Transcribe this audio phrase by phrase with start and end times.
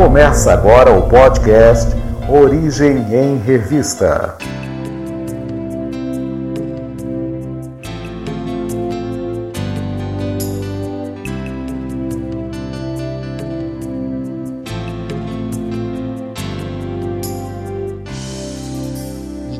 [0.00, 1.90] Começa agora o podcast
[2.26, 4.38] Origem em Revista.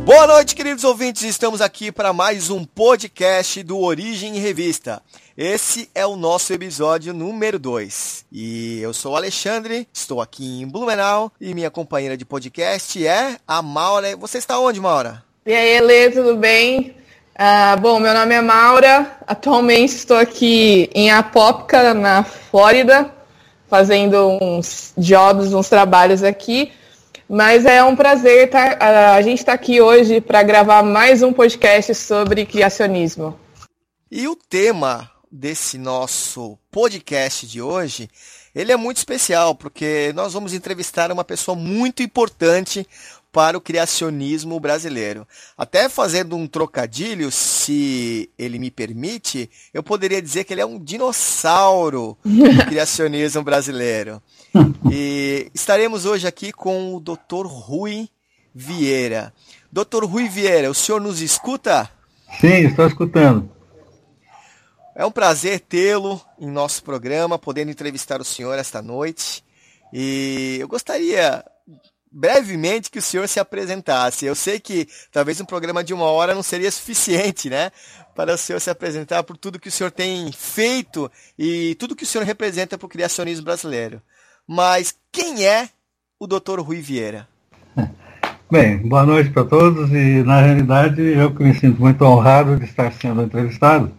[0.07, 1.23] Boa noite, queridos ouvintes.
[1.23, 5.03] Estamos aqui para mais um podcast do Origem em Revista.
[5.43, 8.27] Esse é o nosso episódio número 2.
[8.31, 13.39] E eu sou o Alexandre, estou aqui em Blumenau e minha companheira de podcast é
[13.49, 14.15] a Maura.
[14.19, 15.25] Você está onde, Maura?
[15.47, 16.95] E aí, Elê, tudo bem?
[17.35, 19.17] Uh, bom, meu nome é Maura.
[19.27, 23.11] Atualmente estou aqui em Apópica, na Flórida,
[23.67, 26.71] fazendo uns jobs, uns trabalhos aqui.
[27.27, 28.77] Mas é um prazer tá,
[29.17, 33.41] a gente estar tá aqui hoje para gravar mais um podcast sobre criacionismo.
[34.13, 38.11] E o tema desse nosso podcast de hoje,
[38.55, 42.87] ele é muito especial, porque nós vamos entrevistar uma pessoa muito importante
[43.33, 45.27] para o criacionismo brasileiro.
[45.57, 50.79] Até fazendo um trocadilho, se ele me permite, eu poderia dizer que ele é um
[50.79, 54.21] dinossauro do criacionismo brasileiro.
[54.91, 57.47] E estaremos hoje aqui com o Dr.
[57.47, 58.09] Rui
[58.53, 59.33] Vieira.
[59.71, 60.05] Dr.
[60.05, 61.89] Rui Vieira, o senhor nos escuta?
[62.41, 63.49] Sim, estou escutando.
[65.01, 69.43] É um prazer tê-lo em nosso programa, podendo entrevistar o senhor esta noite.
[69.91, 71.43] E eu gostaria
[72.13, 74.27] brevemente que o senhor se apresentasse.
[74.27, 77.73] Eu sei que talvez um programa de uma hora não seria suficiente, né?
[78.15, 82.05] Para o senhor se apresentar por tudo que o senhor tem feito e tudo que
[82.05, 84.03] o senhor representa para o criacionismo brasileiro.
[84.47, 85.71] Mas quem é
[86.19, 86.61] o Dr.
[86.61, 87.27] Rui Vieira?
[88.53, 92.67] Bem, boa noite para todos e na realidade eu que me sinto muito honrado de
[92.67, 93.99] estar sendo entrevistado.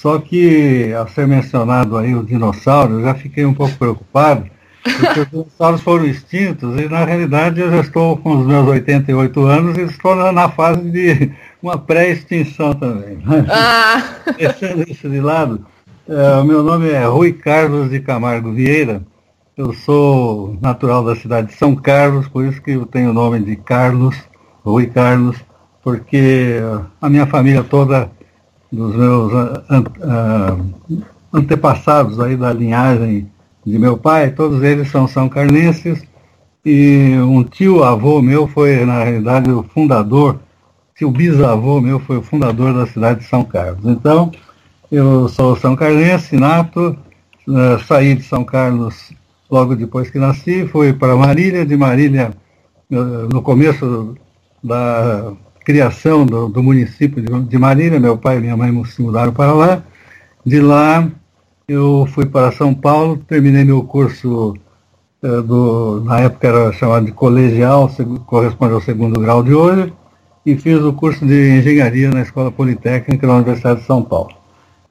[0.00, 4.46] Só que ao ser mencionado aí o dinossauro, eu já fiquei um pouco preocupado,
[4.82, 9.40] porque os dinossauros foram extintos e na realidade eu já estou com os meus 88
[9.44, 11.30] anos e estou na, fase de
[11.62, 13.22] uma pré-extinção também.
[13.50, 14.02] Ah.
[14.38, 15.66] Deixando isso de lado,
[16.08, 19.02] é, o meu nome é Rui Carlos de Camargo Vieira.
[19.54, 23.38] Eu sou natural da cidade de São Carlos, por isso que eu tenho o nome
[23.40, 24.16] de Carlos,
[24.64, 25.36] Rui Carlos,
[25.84, 26.56] porque
[27.02, 28.10] a minha família toda,
[28.72, 30.64] dos meus uh,
[31.32, 33.30] antepassados aí da linhagem
[33.64, 36.02] de meu pai, todos eles são são carnenses,
[36.64, 40.38] e um tio avô meu foi, na realidade, o fundador,
[40.96, 43.84] tio bisavô meu foi o fundador da cidade de São Carlos.
[43.86, 44.30] Então,
[44.90, 46.96] eu sou são carlense, nato,
[47.48, 49.12] uh, saí de São Carlos
[49.50, 52.32] logo depois que nasci, fui para Marília, de Marília,
[52.88, 54.14] no começo
[54.62, 55.32] da
[55.64, 59.52] criação do, do município de, de, Marília, meu pai e minha mãe se mudaram para
[59.52, 59.82] lá.
[60.44, 61.08] De lá
[61.68, 64.54] eu fui para São Paulo, terminei meu curso,
[65.22, 67.90] eh, do, na época era chamado de colegial,
[68.26, 69.92] corresponde ao segundo grau de hoje,
[70.44, 74.34] e fiz o curso de engenharia na Escola Politécnica da Universidade de São Paulo.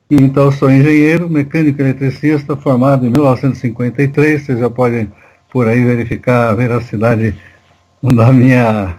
[0.09, 4.41] Então, sou engenheiro, mecânico eletricista, formado em 1953.
[4.41, 5.11] Vocês já podem
[5.51, 7.35] por aí verificar a veracidade
[8.01, 8.95] da minha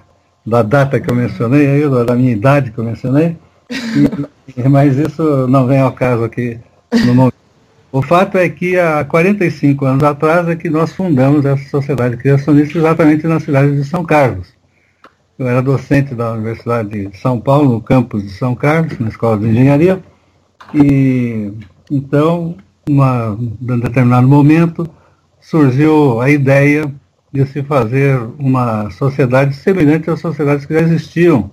[0.50, 3.37] da data que eu mencionei, aí, da minha idade que eu mencionei.
[3.71, 6.59] E, mas isso não vem ao caso aqui
[7.06, 7.34] no momento.
[7.93, 12.78] O fato é que há 45 anos atrás é que nós fundamos essa sociedade criacionista
[12.78, 14.49] exatamente na cidade de São Carlos.
[15.39, 19.39] Eu era docente da Universidade de São Paulo, no campus de São Carlos, na Escola
[19.39, 20.03] de Engenharia,
[20.75, 21.53] e
[21.91, 22.56] então,
[22.89, 24.89] em determinado momento,
[25.41, 26.93] surgiu a ideia
[27.33, 31.51] de se fazer uma sociedade semelhante às sociedades que já existiam,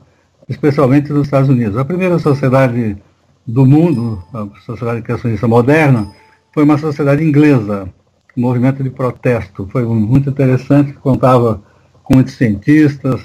[0.49, 1.77] especialmente nos Estados Unidos.
[1.77, 2.97] A primeira sociedade
[3.45, 6.11] do mundo, a sociedade criacionista moderna,
[6.53, 7.87] foi uma sociedade inglesa,
[8.35, 9.67] um movimento de protesto.
[9.71, 11.61] Foi muito interessante, contava
[12.03, 13.21] com muitos cientistas,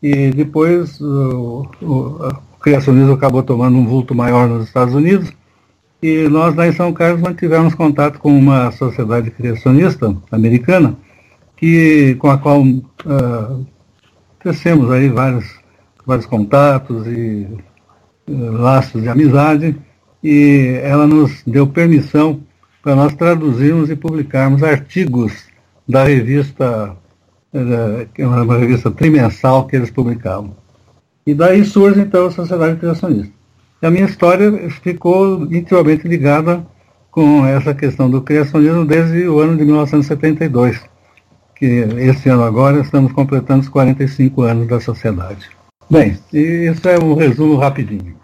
[0.00, 5.32] e depois o, o, o criacionismo acabou tomando um vulto maior nos Estados Unidos,
[6.00, 10.96] e nós lá em São Carlos mantivemos contato com uma sociedade criacionista americana,
[11.58, 13.66] que, com a qual uh,
[14.92, 15.44] aí vários,
[16.06, 17.46] vários contatos e
[18.28, 19.76] uh, laços de amizade,
[20.22, 22.40] e ela nos deu permissão
[22.82, 25.48] para nós traduzirmos e publicarmos artigos
[25.86, 26.96] da revista,
[27.52, 30.56] uh, uma revista trimensal que eles publicavam.
[31.26, 33.32] E daí surge então a Sociedade Criacionista.
[33.82, 36.64] E a minha história ficou intimamente ligada
[37.10, 40.80] com essa questão do criacionismo desde o ano de 1972,
[41.58, 41.66] que
[41.98, 45.48] esse ano agora estamos completando os 45 anos da sociedade.
[45.90, 48.18] Bem, isso é um resumo rapidinho.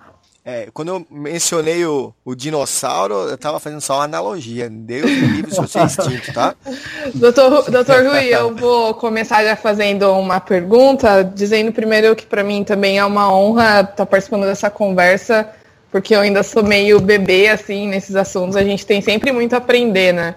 [0.46, 4.68] É, quando eu mencionei o, o dinossauro, eu estava fazendo só uma analogia.
[4.68, 6.54] Deus me livre se você é extinto, tá?
[7.14, 12.62] Doutor, doutor Rui, eu vou começar já fazendo uma pergunta, dizendo primeiro que para mim
[12.62, 15.48] também é uma honra estar tá participando dessa conversa,
[15.90, 18.54] porque eu ainda sou meio bebê, assim, nesses assuntos.
[18.54, 20.34] A gente tem sempre muito a aprender, né?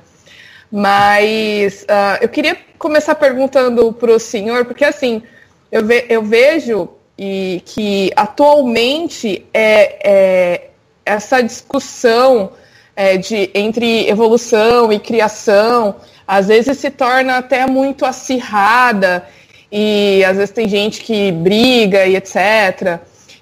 [0.72, 5.24] Mas uh, eu queria começar perguntando para o senhor, porque assim,
[5.72, 10.70] eu, ve eu vejo e que atualmente é, é
[11.06, 12.52] essa discussão
[12.96, 15.96] é, de, entre evolução e criação
[16.28, 19.26] às vezes se torna até muito acirrada
[19.72, 23.00] e às vezes tem gente que briga e etc.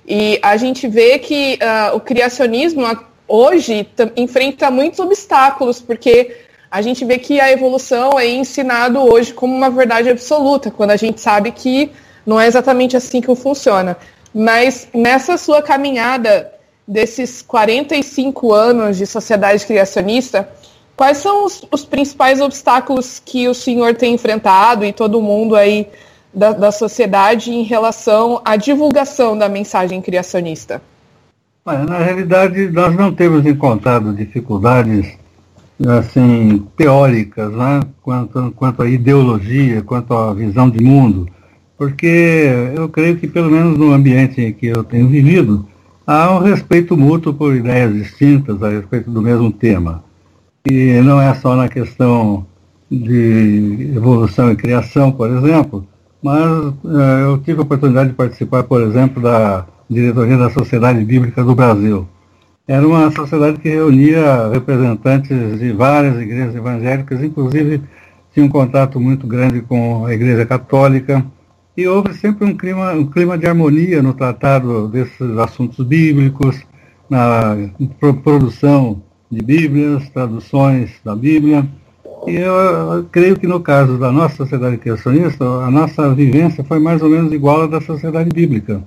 [0.07, 2.85] E a gente vê que uh, o criacionismo
[3.27, 6.44] hoje enfrenta muitos obstáculos, porque
[6.75, 10.97] a gente vê que a evolução é ensinado hoje como uma verdade absoluta, quando a
[10.97, 11.89] gente sabe que
[12.25, 13.95] não é exatamente assim que funciona.
[14.33, 16.51] Mas nessa sua caminhada
[16.85, 20.49] desses 45 anos de sociedade criacionista,
[20.97, 25.87] quais são os, os principais obstáculos que o senhor tem enfrentado e todo mundo aí
[26.33, 30.81] da, da sociedade em relação à divulgação da mensagem criacionista?
[31.65, 35.23] Na realidade, nós não temos encontrado dificuldades
[35.87, 37.81] assim teóricas, né?
[38.01, 41.27] quanto, quanto à ideologia, quanto à visão de mundo
[41.77, 45.65] porque eu creio que, pelo menos no ambiente em que eu tenho vivido,
[46.05, 50.03] há um respeito mútuo por ideias distintas a respeito do mesmo tema.
[50.65, 52.45] E não é só na questão
[52.89, 55.85] de evolução e criação, por exemplo,
[56.21, 56.75] mas uh,
[57.23, 62.07] eu tive a oportunidade de participar, por exemplo, da diretoria da Sociedade Bíblica do Brasil.
[62.67, 67.81] Era uma sociedade que reunia representantes de várias igrejas evangélicas, inclusive
[68.33, 71.25] tinha um contato muito grande com a Igreja Católica,
[71.77, 76.65] e houve sempre um clima, um clima de harmonia no tratado desses assuntos bíblicos,
[77.09, 77.55] na
[78.23, 81.67] produção de Bíblias, traduções da Bíblia.
[82.25, 86.79] E eu, eu creio que no caso da nossa sociedade criacionista, a nossa vivência foi
[86.79, 88.81] mais ou menos igual à da sociedade bíblica.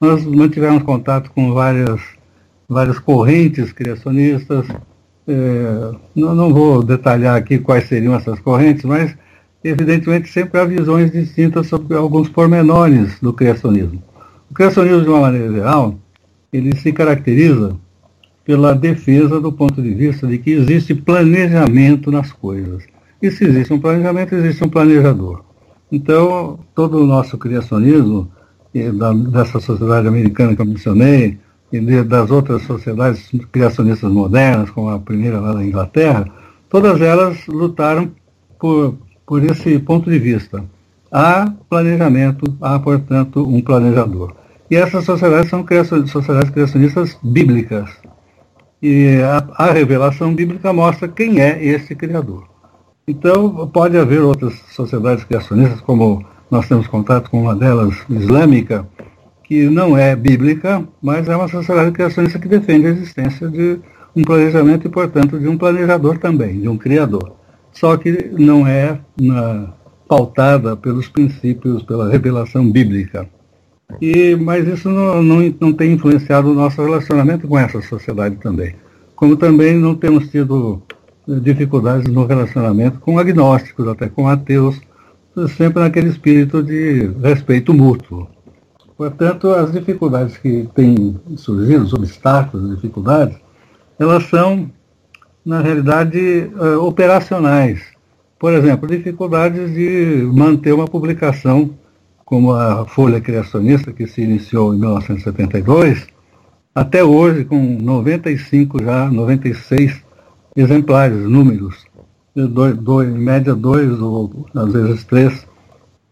[0.00, 2.00] Nós mantivemos contato com várias,
[2.68, 4.66] várias correntes criacionistas.
[5.26, 9.16] É, não, não vou detalhar aqui quais seriam essas correntes, mas
[9.62, 14.02] evidentemente sempre há visões distintas sobre alguns pormenores do criacionismo.
[14.50, 15.94] O criacionismo, de uma maneira geral,
[16.52, 17.76] ele se caracteriza
[18.44, 22.84] pela defesa do ponto de vista de que existe planejamento nas coisas.
[23.22, 25.42] E se existe um planejamento, existe um planejador.
[25.90, 28.30] Então, todo o nosso criacionismo,
[29.30, 31.38] dessa sociedade americana que eu mencionei,
[31.76, 36.26] e das outras sociedades criacionistas modernas, como a primeira lá da Inglaterra,
[36.68, 38.10] todas elas lutaram
[38.58, 40.64] por por esse ponto de vista.
[41.10, 44.34] Há planejamento, há, portanto, um planejador.
[44.70, 45.64] E essas sociedades são
[46.06, 47.90] sociedades criacionistas bíblicas.
[48.82, 52.44] E a, a revelação bíblica mostra quem é esse criador.
[53.06, 58.86] Então, pode haver outras sociedades criacionistas, como nós temos contato com uma delas, islâmica,
[59.44, 63.78] que não é bíblica, mas é uma sociedade criacionista que defende a existência de
[64.16, 67.34] um planejamento e, portanto, de um planejador também, de um criador
[67.74, 69.74] só que não é na,
[70.08, 73.28] pautada pelos princípios, pela revelação bíblica.
[74.00, 78.74] E, mas isso não, não, não tem influenciado o nosso relacionamento com essa sociedade também.
[79.14, 80.82] Como também não temos tido
[81.28, 84.80] eh, dificuldades no relacionamento com agnósticos, até com ateus,
[85.56, 88.28] sempre naquele espírito de respeito mútuo.
[88.96, 93.36] Portanto, as dificuldades que têm surgido, os obstáculos, as dificuldades,
[93.98, 94.70] elas são
[95.44, 97.82] na realidade, uh, operacionais.
[98.38, 101.70] Por exemplo, dificuldades de manter uma publicação
[102.24, 106.06] como a Folha Criacionista, que se iniciou em 1972,
[106.74, 110.02] até hoje com 95 já, 96
[110.56, 111.84] exemplares, números,
[112.34, 115.46] dois, dois, em média dois ou às vezes três,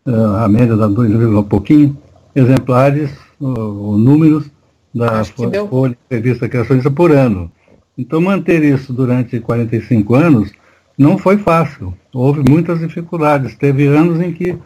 [0.07, 1.97] uh, a média dá dois um pouquinho,
[2.35, 3.11] exemplares
[3.41, 4.51] ou números
[4.95, 7.51] da Folha Revista Criacionista por ano.
[7.97, 10.53] Então, manter isso durante 45 anos
[10.97, 11.95] não foi fácil.
[12.13, 13.55] Houve muitas dificuldades.
[13.57, 14.57] Teve anos em que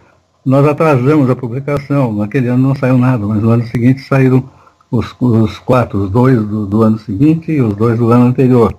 [0.45, 2.13] nós atrasamos a publicação.
[2.13, 4.49] Naquele ano não saiu nada, mas no ano seguinte saíram
[4.91, 8.75] os, os quatro, os dois do, do, ano seguinte e os dois do ano anterior,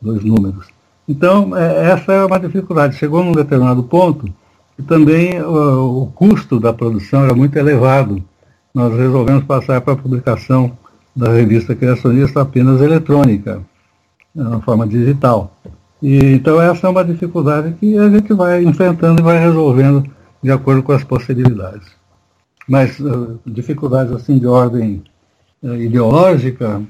[0.00, 0.66] dois números.
[1.08, 2.96] Então, é, essa é uma dificuldade.
[2.96, 4.32] Chegou num determinado ponto
[4.78, 8.22] e também o, o custo da produção era muito elevado.
[8.74, 10.76] Nós resolvemos passar para a publicação
[11.14, 13.62] da revista Criacionista apenas eletrônica
[14.34, 15.56] na forma digital.
[16.02, 20.04] E, então essa é uma dificuldade que a gente vai enfrentando e vai resolvendo
[20.42, 21.88] de acordo com as possibilidades.
[22.68, 25.04] Mas uh, dificuldades assim de ordem
[25.62, 26.82] uh, ideológica,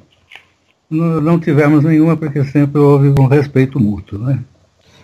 [0.91, 4.19] não tivemos nenhuma, porque sempre houve um respeito mútuo.
[4.19, 4.39] Né?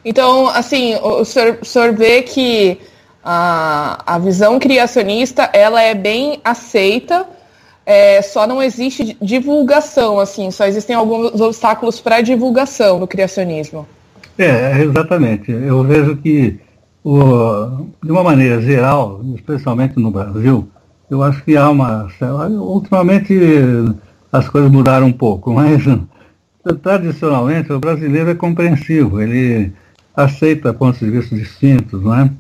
[0.05, 2.79] Então, assim, o senhor, o senhor vê que
[3.25, 7.27] a, a visão criacionista ela é bem aceita,
[7.85, 13.87] é, só não existe divulgação, assim, só existem alguns obstáculos para divulgação no criacionismo.
[14.39, 15.51] É, exatamente.
[15.51, 16.59] Eu vejo que,
[17.05, 20.69] o, de uma maneira geral, especialmente no Brasil,
[21.11, 22.09] eu acho que há uma.
[22.49, 23.35] Ultimamente
[24.33, 25.83] as coisas mudaram um pouco, mas
[26.83, 29.73] tradicionalmente o brasileiro é compreensivo, ele
[30.25, 32.31] aceita pontos de vista distintos, não é?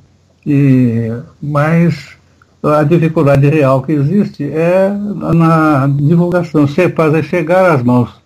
[0.46, 2.16] E, mas
[2.62, 8.20] a dificuldade real que existe é na divulgação, fazer chegar às mãos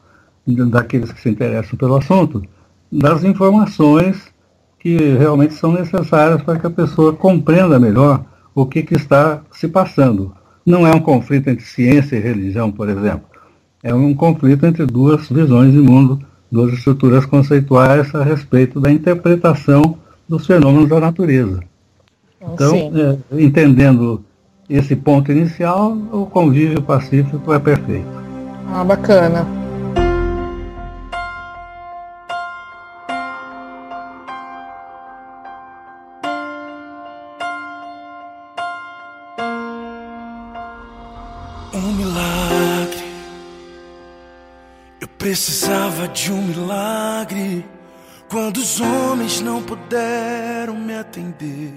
[0.46, 2.42] daqueles que se interessam pelo assunto,
[2.90, 4.32] das informações
[4.78, 9.66] que realmente são necessárias para que a pessoa compreenda melhor o que, que está se
[9.66, 10.34] passando.
[10.64, 13.24] Não é um conflito entre ciência e religião, por exemplo.
[13.82, 16.20] É um conflito entre duas visões de mundo,
[16.54, 21.60] duas estruturas conceituais a respeito da interpretação dos fenômenos da natureza.
[22.40, 24.24] Então, é, entendendo
[24.70, 28.06] esse ponto inicial, o convívio pacífico é perfeito.
[28.72, 29.44] Ah, bacana.
[41.74, 43.04] Um milagre.
[45.00, 45.83] Eu precisava
[46.14, 47.66] de um milagre.
[48.30, 51.74] Quando os homens não puderam me atender.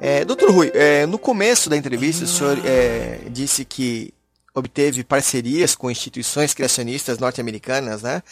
[0.00, 4.14] É, doutor Rui, é, no começo da entrevista o senhor é, disse que
[4.54, 8.22] obteve parcerias com instituições criacionistas norte-americanas, né?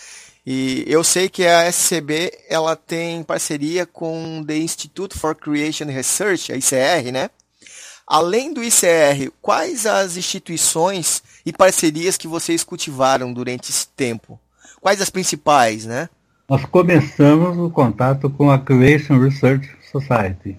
[0.46, 6.52] E eu sei que a SCB ela tem parceria com the Institute for Creation Research,
[6.52, 7.28] a ICR, né?
[8.06, 14.40] Além do ICR, quais as instituições e parcerias que vocês cultivaram durante esse tempo?
[14.80, 16.08] Quais as principais, né?
[16.48, 20.58] Nós começamos o contato com a Creation Research Society,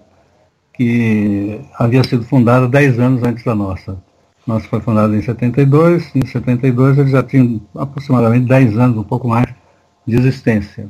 [0.72, 3.98] que havia sido fundada 10 anos antes da nossa.
[4.46, 9.28] Nossa foi fundada em 72, em 72 eles já tinham aproximadamente 10 anos, um pouco
[9.28, 9.46] mais,
[10.06, 10.88] de existência.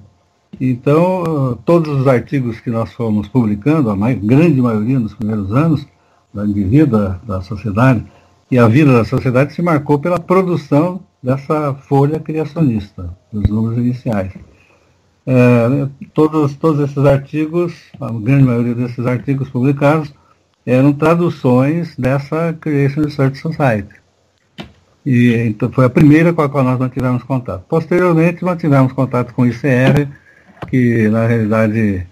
[0.61, 5.87] Então, todos os artigos que nós fomos publicando, a mais, grande maioria nos primeiros anos
[6.35, 8.05] de vida da sociedade,
[8.51, 14.33] e a vida da sociedade se marcou pela produção dessa folha criacionista, dos números iniciais.
[15.25, 20.13] É, todos, todos esses artigos, a grande maioria desses artigos publicados,
[20.67, 23.95] eram traduções dessa Creation Research Society.
[25.05, 27.65] E então, foi a primeira com a qual nós não tivemos contato.
[27.69, 30.09] Posteriormente, nós tivemos contato com o ICR,
[30.69, 32.07] que na realidade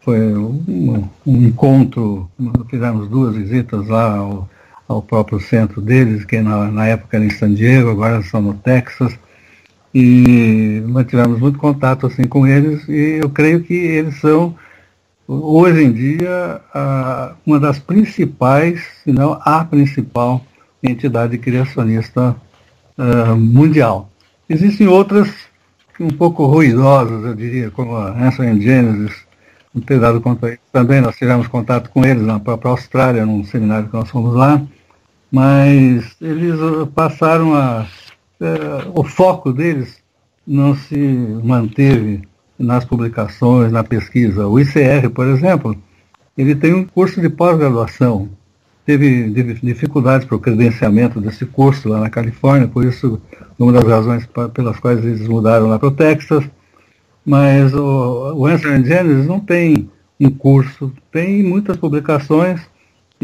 [0.00, 2.30] foi um, um encontro,
[2.68, 4.48] fizemos duas visitas lá ao,
[4.88, 8.54] ao, próprio centro deles, que na, na época era em San Diego, agora são no
[8.54, 9.18] Texas
[9.94, 14.56] e mantivemos muito contato assim com eles e eu creio que eles são
[15.26, 16.60] hoje em dia
[17.46, 20.44] uma das principais, se não a principal
[20.82, 22.36] entidade criacionista
[23.36, 24.10] mundial.
[24.48, 25.30] Existem outras
[25.98, 29.24] um pouco ruidosas, eu diria, como a Hanson Genesis,
[29.72, 30.58] não ter dado conta.
[30.72, 34.60] Também nós tivemos contato com eles na própria Austrália, num seminário que nós fomos lá,
[35.34, 36.60] mas eles
[36.94, 37.84] passaram a
[38.40, 40.00] é, o foco deles
[40.46, 40.96] não se
[41.42, 42.22] manteve
[42.56, 44.46] nas publicações, na pesquisa.
[44.46, 45.76] O ICR, por exemplo,
[46.38, 48.28] ele tem um curso de pós-graduação.
[48.86, 49.28] Teve
[49.60, 53.20] dificuldades para o credenciamento desse curso lá na Califórnia, por isso,
[53.58, 56.44] uma das razões pelas quais eles mudaram lá para o Texas.
[57.26, 62.60] Mas o, o Genesis não tem um curso, tem muitas publicações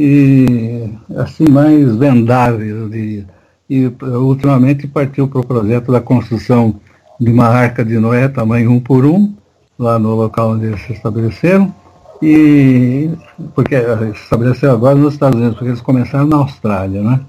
[0.03, 3.27] e assim mais vendáveis, eu diria.
[3.69, 6.81] E ultimamente partiu para o projeto da construção
[7.21, 9.35] de uma arca de Noé, tamanho um por um,
[9.79, 11.75] lá no local onde eles se estabeleceram,
[12.23, 13.11] e
[13.55, 13.77] porque
[14.15, 17.21] se estabeleceu agora nos Estados Unidos, porque eles começaram na Austrália, né?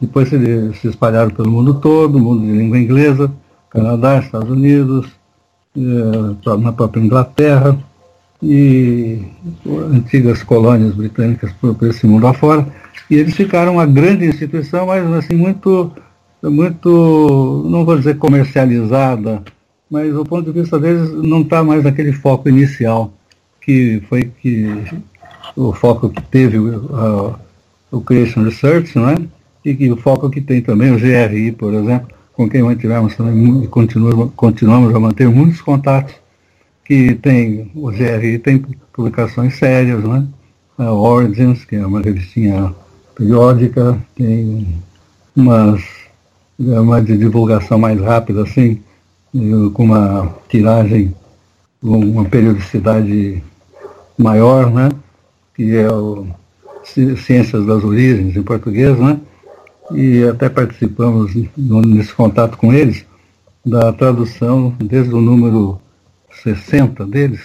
[0.00, 3.30] Depois se, se espalharam pelo mundo todo, mundo de língua inglesa,
[3.68, 5.06] Canadá, Estados Unidos,
[5.76, 7.78] eh, na própria Inglaterra,
[8.42, 9.22] e
[9.90, 12.66] antigas colônias britânicas por esse mundo afora.
[13.10, 15.92] E eles ficaram uma grande instituição, mas assim, muito,
[16.42, 19.42] muito, não vou dizer comercializada,
[19.90, 23.12] mas o ponto de vista deles não está mais naquele foco inicial,
[23.60, 24.68] que foi que
[25.54, 27.34] o foco que teve o,
[27.90, 29.16] o Creation Research, não é?
[29.64, 33.66] E que o foco que tem também o GRI, por exemplo, com quem mantivemos também
[33.66, 36.14] continuamos, continuamos a manter muitos contatos,
[36.86, 40.26] que tem, o GRI tem publicações sérias, né?
[40.78, 42.72] A Origins, que é uma revistinha
[43.14, 44.68] periódica, tem
[45.34, 45.82] umas,
[46.58, 48.80] uma de divulgação mais rápida, assim,
[49.72, 51.14] com uma tiragem,
[51.82, 53.42] uma periodicidade
[54.16, 54.90] maior, né?
[55.54, 56.26] que é o
[56.84, 59.18] Ciências das Origens em português, né?
[59.92, 63.04] e até participamos nesse contato com eles
[63.64, 65.80] da tradução desde o número
[66.42, 67.40] 60 deles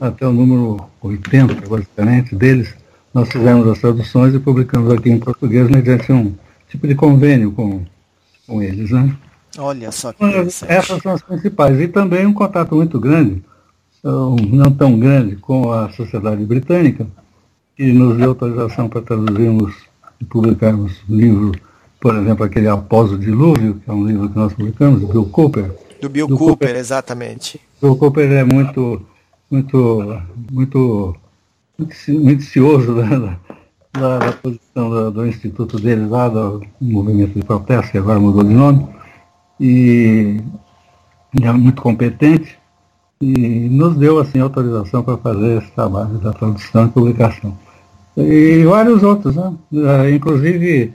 [0.00, 2.74] até o número 80, basicamente, deles.
[3.12, 6.34] Nós fizemos as traduções e publicamos aqui em português mediante um
[6.68, 7.82] tipo de convênio com,
[8.46, 8.90] com eles.
[8.90, 9.14] Né?
[9.58, 10.22] Olha só que
[10.66, 11.80] Essas são as principais.
[11.80, 13.42] E também um contato muito grande,
[14.02, 17.06] não tão grande, com a Sociedade Britânica,
[17.76, 19.74] que nos deu autorização para traduzirmos
[20.20, 21.52] e publicarmos livro,
[22.00, 25.26] por exemplo, aquele Após o Dilúvio, que é um livro que nós publicamos, do Bill
[25.26, 25.70] Cooper.
[26.00, 27.60] Do Bill do Cooper, Cooper, exatamente.
[27.80, 29.00] O Cooper é muito,
[29.48, 31.16] muito, muito,
[32.08, 33.38] muito cioso da,
[33.92, 38.42] da, da posição do, do, instituto dele lá, do movimento de protesto, que agora mudou
[38.42, 38.88] de nome
[39.60, 40.40] e
[41.40, 42.58] é muito competente
[43.20, 47.56] e nos deu assim autorização para fazer esse trabalho da tradução e publicação.
[48.16, 49.54] E vários outros, né?
[49.72, 50.94] É, inclusive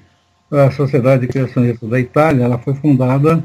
[0.52, 3.42] a Sociedade Criacionista da Itália, ela foi fundada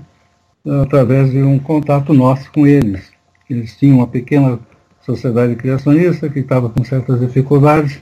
[0.67, 3.17] é, através de um contato nosso com eles.
[3.49, 4.59] Eles tinham uma pequena
[5.05, 8.01] sociedade criacionista que estava com certas dificuldades,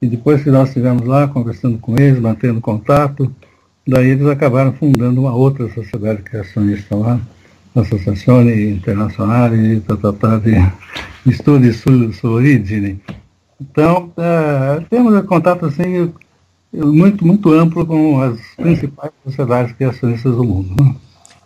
[0.00, 3.32] e depois que nós estivemos lá conversando com eles, mantendo contato,
[3.86, 7.20] Daí eles acabaram fundando uma outra sociedade criacionista lá,
[7.74, 9.80] Internacional de,
[11.26, 13.00] de Studi su, Origine.
[13.60, 16.12] Então, é, temos um contato assim,
[16.72, 20.76] muito, muito amplo com as principais sociedades criacionistas do mundo.
[20.80, 20.94] Né?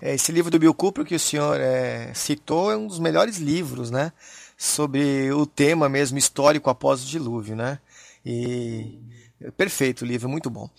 [0.06, 3.38] É, esse livro do Bill Cooper que o senhor é, citou é um dos melhores
[3.38, 4.12] livros, né?
[4.56, 7.80] Sobre o tema mesmo histórico após o dilúvio, né?
[8.24, 9.00] E
[9.56, 10.70] perfeito o livro, muito bom.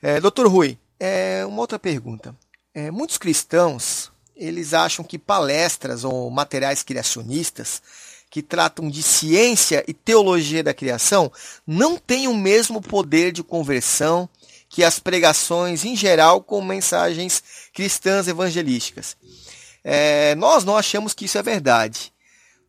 [0.00, 2.34] É, Doutor Rui, é, uma outra pergunta.
[2.72, 7.82] É, muitos cristãos eles acham que palestras ou materiais criacionistas
[8.30, 11.30] que tratam de ciência e teologia da criação
[11.66, 14.26] não têm o mesmo poder de conversão
[14.70, 17.42] que as pregações em geral com mensagens
[17.74, 19.16] cristãs evangelísticas.
[19.82, 22.12] É, nós não achamos que isso é verdade.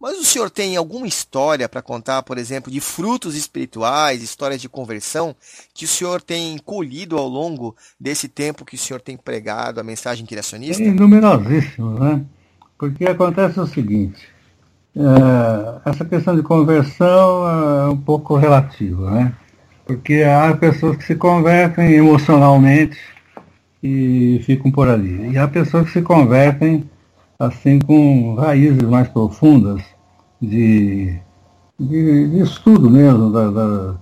[0.02, 4.68] Mas o senhor tem alguma história para contar, por exemplo, de frutos espirituais, histórias de
[4.68, 5.36] conversão,
[5.76, 9.84] que o senhor tem colhido ao longo desse tempo que o senhor tem pregado a
[9.84, 10.84] mensagem criacionista?
[10.84, 12.26] Tem numerosíssimos, né?
[12.80, 14.28] Porque acontece o seguinte,
[14.96, 19.36] é, essa questão de conversão é um pouco relativa, né?
[19.86, 22.98] Porque há pessoas que se convertem emocionalmente
[23.84, 25.32] e ficam por ali.
[25.32, 26.89] E há pessoas que se convertem
[27.39, 29.82] assim com raízes mais profundas
[30.41, 31.20] de,
[31.80, 33.96] de, de estudo mesmo da, da,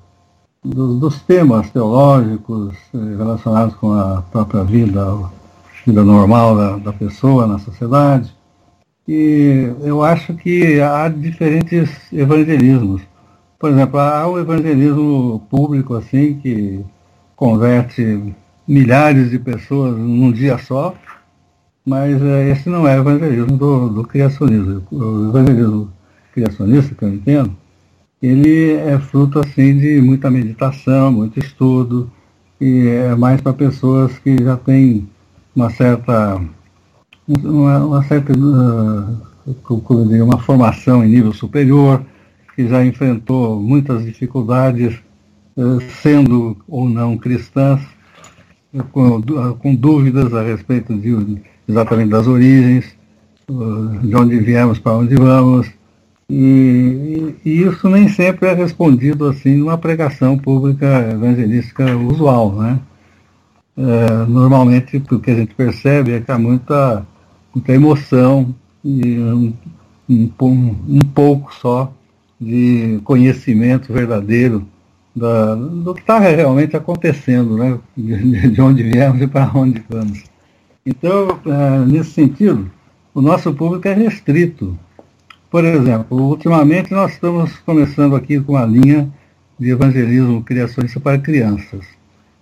[0.64, 5.30] dos, dos, temas teológicos eh, relacionados com a própria vida, a
[5.86, 8.34] vida normal da, da pessoa na sociedade.
[9.08, 13.02] E eu acho que há diferentes evangelismos.
[13.60, 16.80] Por exemplo, há o evangelismo público assim que
[17.36, 18.34] converte
[18.66, 20.96] milhares de pessoas num dia só,
[21.86, 24.84] mas é, esse não é o evangelismo do, do criacionismo.
[24.90, 25.92] O evangelismo
[26.34, 27.54] criacionista, que eu entendo,
[28.22, 32.10] ele é fruto assim de muita meditação, muito estudo,
[32.62, 35.10] e é mais para pessoas que já têm
[35.54, 36.42] uma certa
[37.28, 42.04] uma, uma certa uh, uma formação em nível superior,
[42.60, 44.94] que já enfrentou muitas dificuldades,
[45.56, 47.80] uh, sendo ou não cristãs,
[48.92, 49.22] com,
[49.60, 52.94] com dúvidas a respeito de exatamente das origens,
[54.04, 55.72] de onde viemos para onde vamos.
[56.30, 62.52] E, e, isso nem sempre é respondido assim numa pregação pública evangelística usual.
[62.56, 62.80] Né?
[63.78, 67.08] É, normalmente o que a gente percebe é que há muita,
[67.56, 69.54] muita emoção e um,
[70.10, 71.94] um, um pouco só
[72.40, 74.66] de conhecimento verdadeiro
[75.16, 77.78] da, do que está realmente acontecendo, né?
[77.96, 80.24] de, de onde viemos e para onde vamos.
[80.86, 82.72] Então, é, nesse sentido,
[83.14, 84.78] o nosso público é restrito.
[85.52, 89.10] Por exemplo, ultimamente nós estamos começando aqui com a linha
[89.60, 91.86] de evangelismo criacionista para crianças.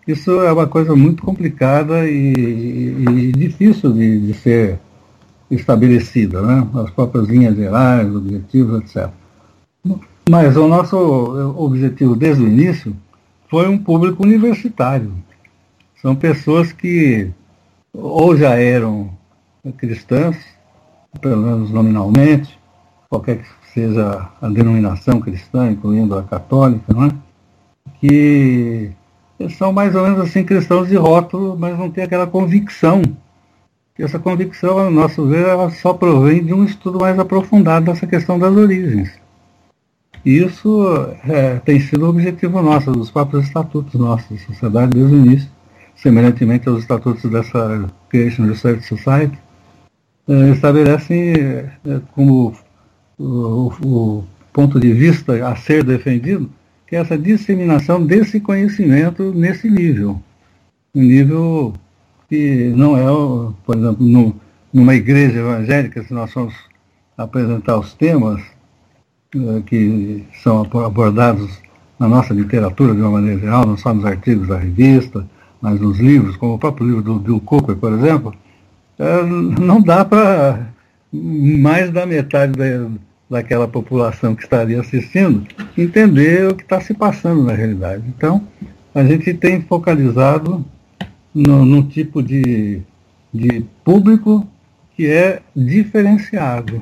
[0.07, 4.79] Isso é uma coisa muito complicada e, e difícil de, de, ser
[5.49, 6.67] estabelecida, né?
[6.75, 9.09] as próprias linhas gerais, objetivos, etc.
[10.29, 10.97] Mas o nosso
[11.57, 12.95] objetivo desde o início
[13.49, 15.13] foi um público universitário.
[16.01, 17.31] São pessoas que
[17.93, 19.09] ou já eram
[19.77, 20.37] cristãs,
[21.19, 22.57] pelo menos nominalmente,
[23.09, 27.11] qualquer que seja a denominação cristã, incluindo a católica, não é?
[27.99, 28.91] que
[29.57, 33.01] são mais ou menos assim cristãos de rótulo, mas não tem aquela convicção
[33.97, 38.05] E essa convicção, a nosso ver, ela só provém de um estudo mais aprofundado dessa
[38.05, 39.11] questão das origens.
[40.27, 40.85] E isso
[41.25, 45.49] é, tem sido o objetivo nosso, dos próprios estatutos nossos da sociedade desde o início,
[45.95, 49.39] semelhantemente aos estatutos dessa Creation Research Society,
[50.27, 51.71] é, estabelecem é,
[52.11, 52.53] como
[53.17, 56.51] o, o ponto de vista a ser defendido
[56.85, 60.21] que é essa disseminação desse conhecimento nesse nível.
[60.93, 61.73] Um nível
[62.27, 64.35] que não é, por exemplo, no,
[64.73, 66.53] numa igreja evangélica, se nós formos
[67.17, 68.56] apresentar os temas
[69.65, 71.59] que são abordados
[71.99, 75.25] na nossa literatura de uma maneira geral, não só nos artigos da revista,
[75.61, 78.33] mas nos livros, como o próprio livro do Bill Cooper, por exemplo,
[78.99, 79.25] uh,
[79.61, 80.67] não dá para
[81.11, 82.89] mais da metade da,
[83.29, 85.45] daquela população que estaria assistindo
[85.77, 88.03] entender o que está se passando na realidade.
[88.07, 88.41] Então,
[88.93, 90.65] a gente tem focalizado
[91.33, 92.81] no, num tipo de,
[93.33, 94.47] de público
[94.95, 96.81] que é diferenciado.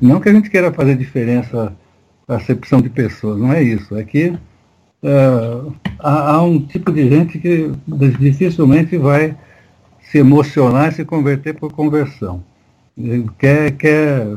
[0.00, 1.72] Não que a gente queira fazer diferença
[2.28, 3.96] a acepção de pessoas, não é isso.
[3.96, 9.36] É que uh, há, há, um tipo de gente que dificilmente vai
[10.02, 12.42] se emocionar e se converter por conversão.
[13.38, 14.36] Quer, quer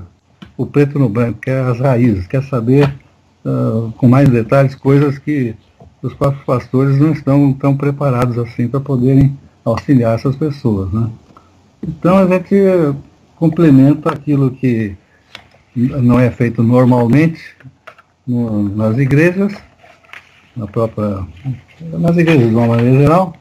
[0.57, 2.91] o preto no branco, quer as raízes, quer saber
[3.45, 5.55] uh, com mais detalhes coisas que
[6.01, 10.91] os próprios pastores não estão tão preparados assim para poderem auxiliar essas pessoas.
[10.91, 11.09] Né?
[11.81, 12.55] Então a gente
[13.35, 14.95] complementa aquilo que
[15.75, 17.41] não é feito normalmente
[18.27, 19.53] no, nas igrejas,
[20.55, 21.25] na própria,
[21.81, 23.33] nas igrejas de uma maneira geral,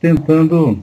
[0.00, 0.82] tentando,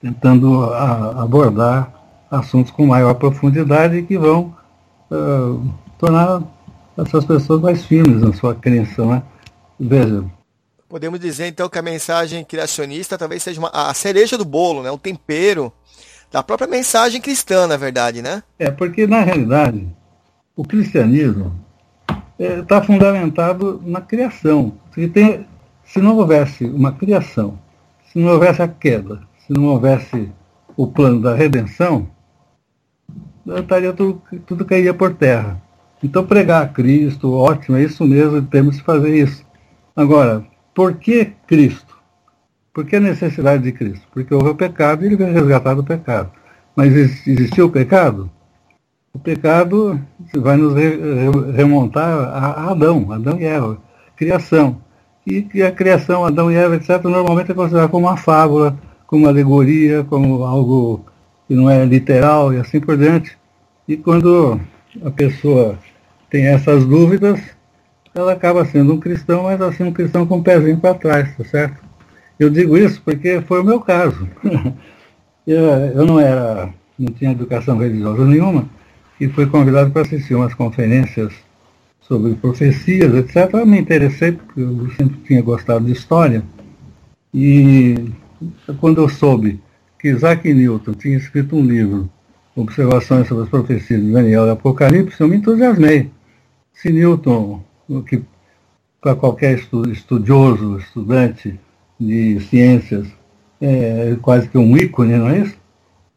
[0.00, 1.92] tentando a, abordar
[2.30, 4.56] assuntos com maior profundidade que vão
[5.10, 6.42] uh, tornar
[6.96, 9.04] essas pessoas mais firmes na sua crença.
[9.04, 9.22] Né?
[9.78, 10.24] Veja.
[10.88, 14.90] Podemos dizer então que a mensagem criacionista talvez seja uma, a cereja do bolo, né?
[14.90, 15.72] o tempero
[16.32, 18.42] da própria mensagem cristã, na verdade, né?
[18.58, 19.86] É, porque na realidade
[20.56, 21.52] o cristianismo
[22.38, 24.72] está é, fundamentado na criação.
[24.94, 25.46] Se, tem,
[25.84, 27.58] se não houvesse uma criação,
[28.10, 30.30] se não houvesse a queda, se não houvesse
[30.74, 32.08] o plano da redenção,
[33.46, 35.60] estaria tudo, tudo cairia por terra.
[36.02, 39.44] Então pregar a Cristo, ótimo, é isso mesmo, temos que fazer isso.
[39.94, 41.81] Agora, por que Cristo?
[42.72, 44.06] Por que a necessidade de Cristo?
[44.12, 46.30] Porque houve o pecado e ele veio resgatar do pecado.
[46.74, 46.94] Mas
[47.26, 48.30] existiu o pecado?
[49.12, 50.00] O pecado
[50.34, 50.74] vai nos
[51.54, 53.76] remontar a Adão, Adão e Eva,
[54.16, 54.80] criação.
[55.26, 59.30] E a criação, Adão e Eva, etc., normalmente é considerada como uma fábula, como uma
[59.30, 61.04] alegoria, como algo
[61.46, 63.36] que não é literal e assim por diante.
[63.86, 64.58] E quando
[65.04, 65.78] a pessoa
[66.30, 67.38] tem essas dúvidas,
[68.14, 71.44] ela acaba sendo um cristão, mas assim um cristão com um pezinho para trás, tá
[71.44, 71.82] certo?
[72.38, 74.28] Eu digo isso porque foi o meu caso.
[75.46, 78.68] eu, não era, não tinha educação religiosa nenhuma,
[79.20, 81.32] e fui convidado para assistir umas conferências
[82.00, 83.54] sobre profecias, etc.
[83.54, 86.42] Eu me interessei, porque eu sempre tinha gostado de história.
[87.32, 87.94] E
[88.80, 89.60] quando eu soube
[89.98, 92.10] que Isaac Newton tinha escrito um livro,
[92.54, 96.10] Observações sobre as Profecias de Daniel e Apocalipse, eu me entusiasmei.
[96.74, 97.62] Se Newton,
[98.06, 98.22] que
[99.00, 99.58] para qualquer
[99.90, 101.58] estudioso, estudante
[102.06, 103.06] de ciências,
[103.60, 105.56] é quase que um ícone, não é isso?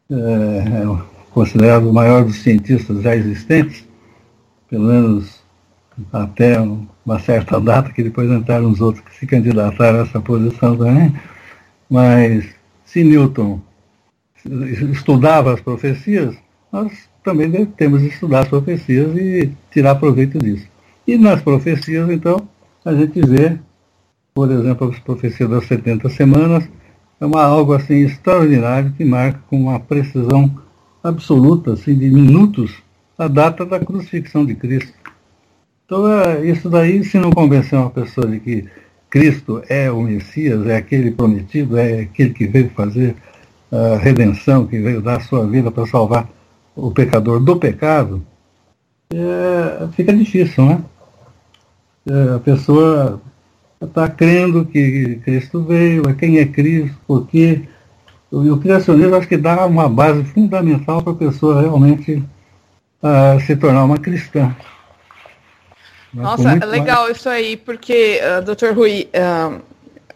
[0.10, 0.98] É, é
[1.32, 3.86] considerado o maior dos cientistas já existentes,
[4.70, 5.44] pelo menos
[6.12, 10.76] até uma certa data, que depois entraram os outros que se candidataram a essa posição
[10.76, 11.14] também.
[11.90, 12.46] Mas
[12.86, 13.60] se Newton
[14.92, 16.36] estudava as profecias,
[16.72, 16.92] nós
[17.24, 20.68] também temos de estudar as profecias e tirar proveito disso.
[21.08, 22.48] E nas profecias, então,
[22.84, 23.58] a gente vê,
[24.36, 26.70] por exemplo, as profecias das 70 semanas,
[27.22, 30.54] é uma, algo assim extraordinário que marca com uma precisão
[31.02, 32.84] absoluta, assim, de minutos,
[33.18, 34.94] a data da crucifixão de Cristo.
[35.86, 38.66] Então, é, isso daí, se não convencer uma pessoa de que
[39.10, 43.16] Cristo é o Messias, é aquele prometido, é aquele que veio fazer
[43.72, 46.28] a redenção, que veio dar a sua vida para salvar
[46.76, 48.22] o pecador do pecado,
[49.14, 50.84] é, fica difícil, né?
[52.06, 53.22] É, a pessoa
[53.82, 57.62] está crendo que Cristo veio, quem é Cristo, por quê.
[58.32, 62.24] E o criacionismo acho que dá uma base fundamental para a pessoa realmente
[63.02, 64.56] uh, se tornar uma cristã.
[66.14, 67.18] Nossa, é legal mais...
[67.18, 68.74] isso aí, porque, uh, Dr.
[68.76, 69.62] Rui, uh,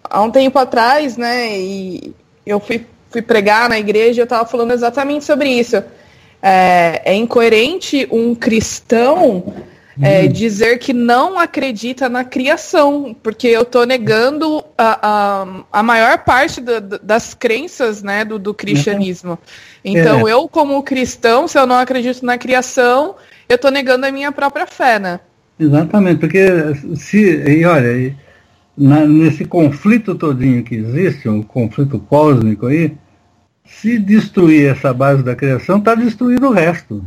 [0.03, 2.13] há um tempo atrás, né, e
[2.45, 5.83] eu fui fui pregar na igreja, eu estava falando exatamente sobre isso.
[6.41, 9.53] É, é, incoerente um cristão
[10.01, 10.27] é, hum.
[10.31, 16.61] dizer que não acredita na criação, porque eu estou negando a, a, a, maior parte
[16.61, 19.37] do, das crenças né, do, do cristianismo.
[19.83, 20.33] Então, é.
[20.33, 23.15] eu, como cristão, se eu não acredito na criação,
[23.47, 25.19] eu estou negando a minha própria fé, né?
[25.59, 26.47] Exatamente, porque
[26.95, 28.15] se, e olha,
[28.77, 32.95] na, nesse conflito todinho que existe, um conflito cósmico aí,
[33.65, 37.03] se destruir essa base da criação, está destruído o resto.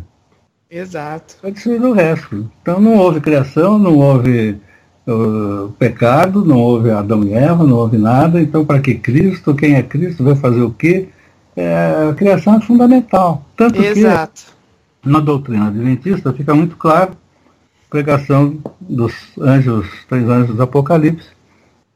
[0.72, 1.34] Exato.
[1.34, 2.50] Está destruído o resto.
[2.62, 4.58] Então não houve criação, não houve
[5.06, 8.40] uh, pecado, não houve Adão e Eva, não houve nada.
[8.40, 9.54] Então para que Cristo?
[9.54, 10.24] Quem é Cristo?
[10.24, 11.08] Vai fazer o quê?
[11.54, 13.44] É, a criação é fundamental.
[13.54, 14.44] Tanto Exato.
[15.02, 17.12] que na doutrina adventista fica muito claro
[17.90, 21.28] pregação dos anjos, três anjos do Apocalipse,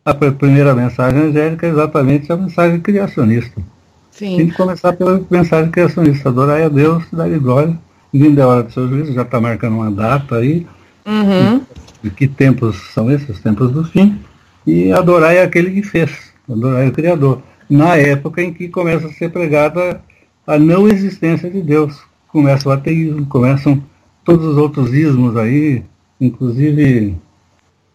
[0.04, 3.62] a primeira mensagem angélica é exatamente a mensagem criacionista.
[4.10, 4.36] Sim.
[4.36, 7.78] Tem que começar pela mensagem criacionista, adorar a Deus, dar-lhe glória,
[8.18, 10.66] vindo a hora do seu juízo, já está marcando uma data aí,
[11.04, 11.60] uhum.
[12.02, 14.18] de que tempos são esses, os tempos do fim,
[14.66, 17.42] e adorar é aquele que fez, adorar é o Criador.
[17.68, 20.00] Na época em que começa a ser pregada
[20.46, 23.82] a não existência de Deus, começa o ateísmo, começam
[24.24, 25.82] todos os outros ismos aí,
[26.20, 27.16] inclusive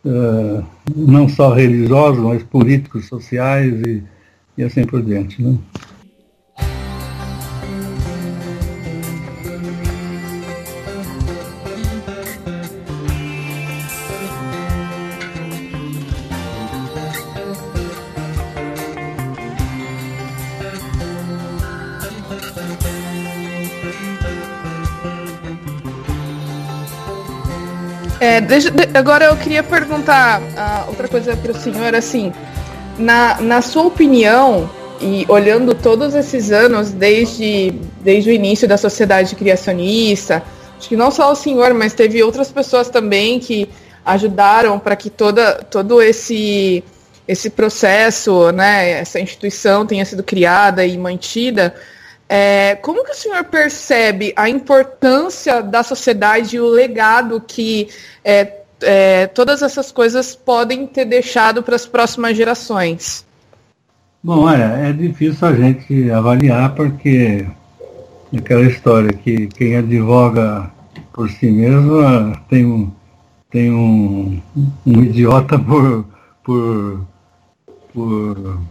[0.06, 0.64] uh,
[0.96, 4.04] não só religiosos, mas políticos, sociais e,
[4.58, 5.42] e assim por diante.
[5.42, 5.58] Né?
[28.22, 28.38] É,
[28.96, 32.32] agora eu queria perguntar uh, outra coisa para o senhor, assim,
[32.96, 34.70] na, na sua opinião,
[35.02, 40.44] e olhando todos esses anos, desde, desde o início da sociedade criacionista,
[40.78, 43.68] acho que não só o senhor, mas teve outras pessoas também que
[44.06, 46.84] ajudaram para que toda, todo esse,
[47.28, 51.74] esse processo, né, essa instituição tenha sido criada e mantida.
[52.34, 57.90] É, como que o senhor percebe a importância da sociedade e o legado que
[58.24, 63.26] é, é, todas essas coisas podem ter deixado para as próximas gerações?
[64.24, 67.46] Bom, olha, é difícil a gente avaliar porque
[68.34, 70.72] aquela história que quem advoga
[71.12, 72.90] por si mesmo ah, tem um,
[73.50, 74.42] tem um,
[74.88, 76.06] um idiota por,
[76.46, 77.06] por,
[77.94, 78.62] por,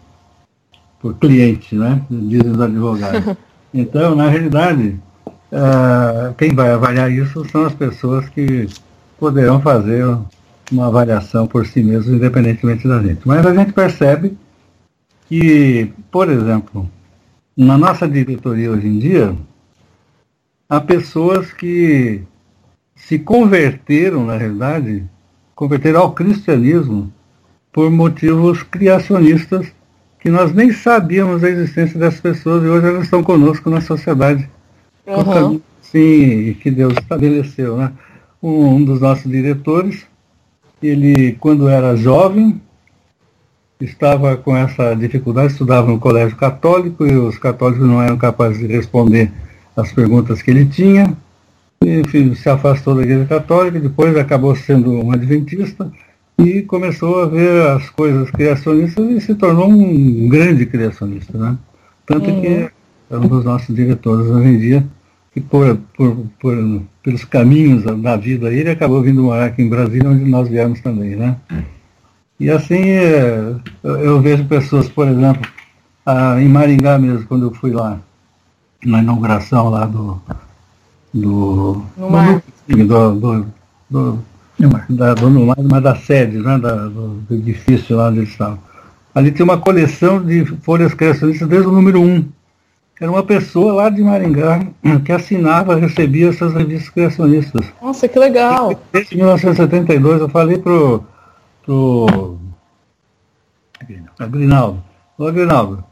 [0.98, 2.00] por cliente, né?
[2.08, 3.36] Dizem os advogados.
[3.72, 8.68] Então, na realidade, uh, quem vai avaliar isso são as pessoas que
[9.18, 10.04] poderão fazer
[10.72, 13.20] uma avaliação por si mesmos, independentemente da gente.
[13.26, 14.36] Mas a gente percebe
[15.28, 16.90] que, por exemplo,
[17.56, 19.36] na nossa diretoria hoje em dia,
[20.68, 22.22] há pessoas que
[22.96, 25.04] se converteram, na realidade,
[25.54, 27.12] converteram ao cristianismo
[27.72, 29.72] por motivos criacionistas
[30.20, 34.48] que nós nem sabíamos da existência dessas pessoas e hoje elas estão conosco na sociedade.
[35.06, 35.60] Uhum.
[35.80, 37.76] Sim, que Deus estabeleceu.
[37.76, 37.90] Né?
[38.42, 40.06] Um, um dos nossos diretores,
[40.82, 42.60] ele, quando era jovem,
[43.80, 48.66] estava com essa dificuldade, estudava no colégio católico e os católicos não eram capazes de
[48.66, 49.32] responder
[49.74, 51.16] as perguntas que ele tinha.
[51.82, 55.90] Enfim, se afastou da igreja católica, depois acabou sendo um adventista
[56.42, 61.56] e começou a ver as coisas criacionistas e se tornou um grande criacionista, né?
[62.06, 62.40] Tanto uhum.
[62.40, 62.70] que
[63.10, 64.86] é um dos nossos diretores hoje em dia,
[65.32, 70.08] que por, por, por, pelos caminhos da vida ele acabou vindo morar aqui em Brasília,
[70.08, 71.36] onde nós viemos também, né?
[72.38, 75.42] E assim, é, eu vejo pessoas, por exemplo,
[76.40, 78.00] em Maringá mesmo, quando eu fui lá,
[78.84, 80.20] na inauguração lá do.
[81.12, 81.82] do,
[82.66, 83.46] do, do,
[83.90, 84.29] do
[84.88, 88.58] da, do, mas da sede, né, da, do, do, edifício lá onde eles estavam.
[89.14, 92.24] Ali tem uma coleção de folhas criacionistas desde o número 1.
[93.00, 94.60] Era uma pessoa lá de Maringá
[95.04, 97.66] que assinava, recebia essas revistas criacionistas.
[97.80, 98.78] Nossa, que legal!
[98.92, 101.02] Desde 1972 eu falei pro,
[101.64, 102.38] pro
[104.18, 104.82] Agrinaldo,
[105.16, 105.82] ô Agrinaldo,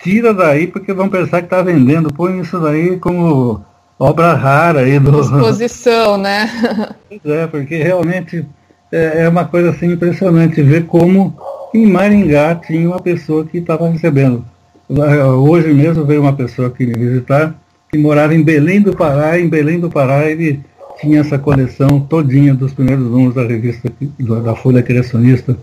[0.00, 3.64] tira daí porque vão pensar que está vendendo, põe isso daí como
[3.98, 5.20] obra rara aí do.
[5.20, 6.50] Exposição, né?
[7.24, 8.44] é, porque realmente
[8.90, 11.34] é, é, uma coisa assim impressionante ver como
[11.74, 14.44] em Maringá tinha uma pessoa que estava recebendo.
[14.88, 17.54] Hoje mesmo veio uma pessoa aqui me visitar
[17.90, 20.60] que morava em Belém do Pará, em Belém do Pará ele
[21.00, 25.56] tinha essa coleção todinha dos primeiros números da revista da Folha Criacionista,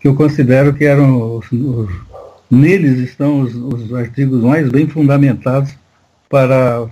[0.00, 1.90] que eu considero que eram os, os
[2.50, 5.74] neles estão os, os artigos mais bem fundamentados
[6.32, 6.86] para,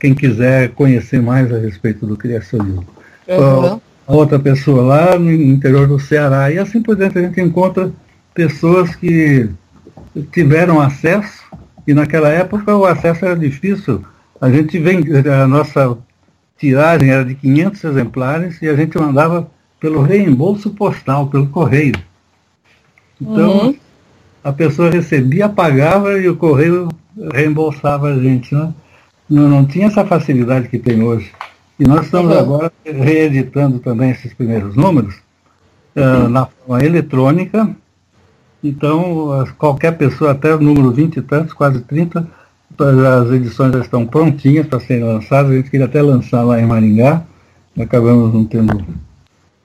[0.00, 2.84] quem quiser conhecer mais a respeito do criacionismo.
[3.28, 3.80] Uhum.
[4.08, 6.50] a outra pessoa lá no interior do Ceará.
[6.50, 7.92] E assim por diante a gente encontra
[8.34, 9.48] pessoas que
[10.32, 11.44] tiveram acesso,
[11.86, 14.04] e naquela época o acesso era difícil.
[14.40, 15.96] A gente vem, a nossa
[16.58, 21.94] tiragem era de 500 exemplares e a gente mandava pelo reembolso postal, pelo correio.
[23.20, 23.76] Então, uhum.
[24.42, 26.88] a pessoa recebia, pagava e o correio
[27.32, 28.54] reembolsava a gente.
[28.54, 28.72] Né?
[29.28, 31.32] Não, não tinha essa facilidade que tem hoje.
[31.78, 35.16] E nós estamos agora reeditando também esses primeiros números
[35.96, 37.68] uh, na forma eletrônica.
[38.62, 42.28] Então, qualquer pessoa, até o número 20 e tantos, quase 30,
[42.78, 45.50] as edições já estão prontinhas para serem lançadas.
[45.50, 47.22] A gente queria até lançar lá em Maringá.
[47.78, 48.84] Acabamos não tendo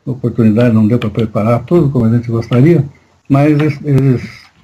[0.05, 2.83] oportunidade, não deu para preparar tudo como a gente gostaria.
[3.29, 3.79] Mas eles,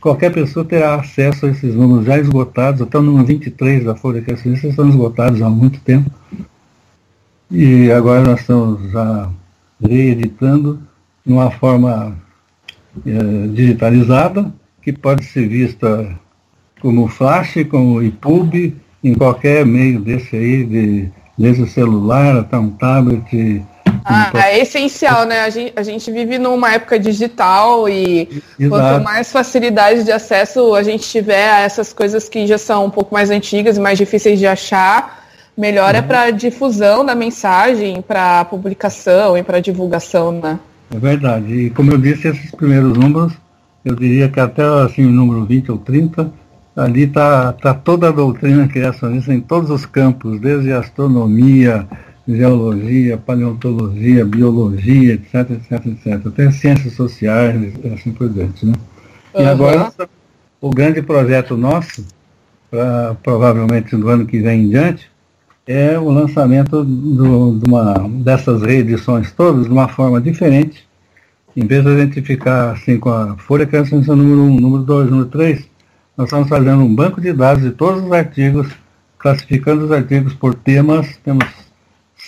[0.03, 4.21] qualquer pessoa terá acesso a esses números já esgotados, até o número 23 da Folha
[4.21, 6.11] Criacionista estão esgotados há muito tempo.
[7.49, 9.29] E agora nós estamos já
[9.81, 10.81] reeditando
[11.25, 12.17] de uma forma
[13.05, 16.13] é, digitalizada, que pode ser vista
[16.81, 22.71] como flash, como EPUB, em qualquer meio desse aí, de, desde o celular até um
[22.71, 23.63] tablet,
[24.05, 25.41] ah, é essencial, né?
[25.41, 28.69] A gente, a gente vive numa época digital e Exato.
[28.69, 32.89] quanto mais facilidade de acesso a gente tiver a essas coisas que já são um
[32.89, 35.23] pouco mais antigas e mais difíceis de achar,
[35.57, 40.59] melhor é, é para difusão da mensagem, para publicação e para divulgação, né?
[40.93, 41.53] É verdade.
[41.53, 43.33] E como eu disse, esses primeiros números,
[43.83, 46.31] eu diria que até assim, o número 20 ou 30,
[46.75, 51.87] ali está tá toda a doutrina criacionista em todos os campos, desde astronomia,
[52.27, 56.27] geologia, paleontologia, biologia, etc, etc, etc.
[56.27, 58.65] Até ciências sociais e assim por diante.
[58.65, 58.73] Né?
[59.33, 59.41] Uhum.
[59.41, 59.91] E agora,
[60.61, 62.05] o grande projeto nosso,
[62.71, 65.11] pra, provavelmente no ano que vem em diante,
[65.65, 70.87] é o lançamento do, de uma, dessas reedições todas de uma forma diferente.
[71.55, 75.09] Em vez de a gente ficar assim com a folha criança número 1, número 2,
[75.09, 75.69] número 3,
[76.17, 78.67] nós estamos fazendo um banco de dados de todos os artigos,
[79.17, 81.45] classificando os artigos por temas, temos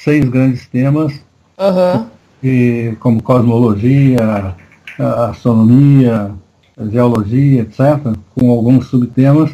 [0.06, 1.20] seis grandes temas,
[1.58, 2.06] uhum.
[2.44, 4.56] e, como cosmologia,
[5.00, 6.32] astronomia,
[6.92, 9.52] geologia, etc., com alguns subtemas,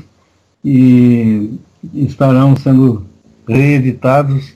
[0.64, 1.58] e
[1.94, 3.06] estarão sendo
[3.48, 4.54] reeditados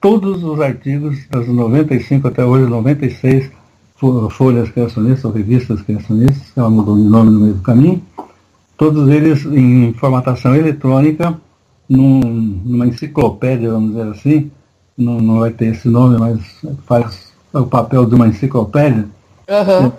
[0.00, 3.50] todos os artigos das 95 até hoje, 96
[4.30, 8.02] folhas criacionistas ou revistas criacionistas, ela mudou de nome no meio do caminho,
[8.76, 11.40] todos eles em formatação eletrônica,
[11.88, 12.20] num,
[12.64, 14.50] numa enciclopédia, vamos dizer assim,
[15.02, 16.40] não, não vai ter esse nome, mas
[16.86, 19.06] faz o papel de uma enciclopédia
[19.48, 19.92] uhum.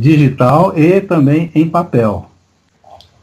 [0.00, 2.26] digital e também em papel,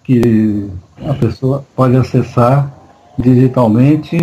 [0.03, 0.69] que
[1.07, 2.71] a pessoa pode acessar
[3.17, 4.17] digitalmente,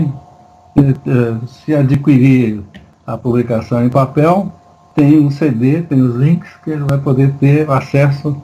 [0.76, 2.62] é, se adquirir
[3.06, 4.52] a publicação em papel,
[4.94, 8.36] tem um CD, tem os links que ele vai poder ter acesso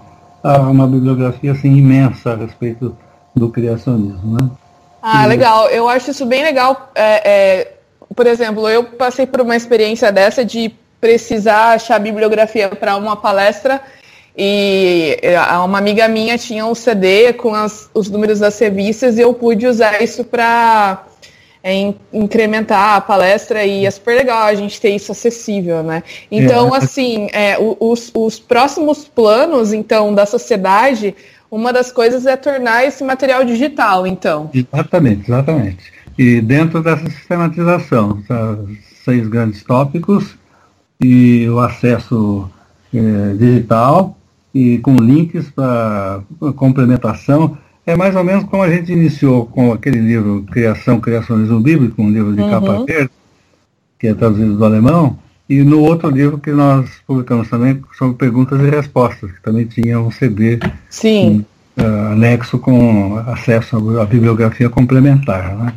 [0.42, 2.96] a uma bibliografia assim imensa a respeito
[3.34, 4.36] do criacionismo.
[4.40, 4.50] Né?
[5.02, 5.68] Ah, legal.
[5.68, 6.90] Eu acho isso bem legal.
[6.94, 7.77] É, é
[8.18, 13.80] por exemplo, eu passei por uma experiência dessa de precisar achar bibliografia para uma palestra
[14.36, 15.16] e
[15.64, 19.68] uma amiga minha tinha um CD com as, os números das revistas e eu pude
[19.68, 21.06] usar isso para
[21.62, 26.02] é, incrementar a palestra e é super legal a gente ter isso acessível, né?
[26.28, 26.78] Então, é.
[26.78, 31.14] assim, é, os, os próximos planos, então, da sociedade,
[31.48, 34.50] uma das coisas é tornar esse material digital, então.
[34.52, 35.97] Exatamente, exatamente.
[36.18, 38.58] E dentro dessa sistematização, tá,
[39.04, 40.34] seis grandes tópicos
[41.00, 42.50] e o acesso
[42.92, 44.18] é, digital
[44.52, 46.20] e com links para
[46.56, 47.56] complementação.
[47.86, 52.10] É mais ou menos como a gente iniciou com aquele livro Criação, Criacionismo Bíblico, um
[52.10, 52.50] livro de uhum.
[52.50, 53.10] capa verde,
[53.98, 55.16] que é traduzido do alemão,
[55.48, 59.98] e no outro livro que nós publicamos também sobre perguntas e respostas, que também tinha
[59.98, 60.58] um CD
[60.90, 61.46] Sim.
[61.78, 65.56] Um, uh, anexo com acesso à bibliografia complementar.
[65.56, 65.72] Né?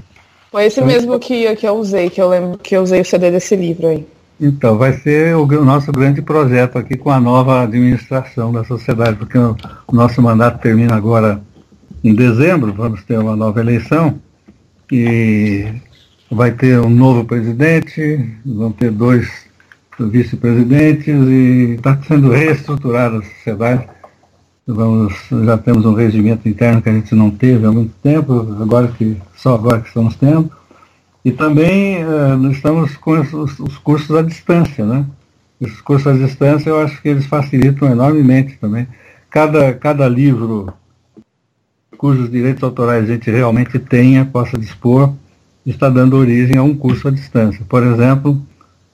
[0.52, 3.06] Foi esse então, mesmo que, que eu usei, que eu lembro que eu usei o
[3.06, 4.06] CD desse livro aí.
[4.40, 9.16] Então, vai ser o, o nosso grande projeto aqui com a nova administração da sociedade,
[9.16, 9.56] porque o,
[9.88, 11.42] o nosso mandato termina agora
[12.04, 14.20] em dezembro, vamos ter uma nova eleição
[14.92, 15.68] e
[16.30, 19.30] vai ter um novo presidente, vão ter dois
[20.00, 23.88] vice-presidentes e está sendo reestruturada a sociedade.
[24.74, 28.88] Vamos, já temos um regimento interno que a gente não teve há muito tempo, agora
[28.88, 30.50] que só agora que estamos tendo.
[31.26, 35.06] E também uh, estamos com os, os, cursos à distância, né?
[35.60, 38.88] Esses cursos à distância eu acho que eles facilitam enormemente também.
[39.30, 40.74] Cada, cada livro
[41.98, 45.14] cujos direitos autorais a gente realmente tenha, possa dispor,
[45.66, 47.64] está dando origem a um curso à distância.
[47.70, 48.42] Por exemplo,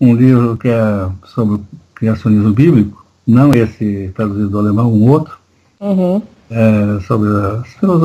[0.02, 1.62] um livro que é sobre
[1.96, 5.37] criacionismo bíblico, não esse traduzido do alemão, um outro,
[5.80, 6.22] Uhum.
[6.50, 7.64] é, sobre a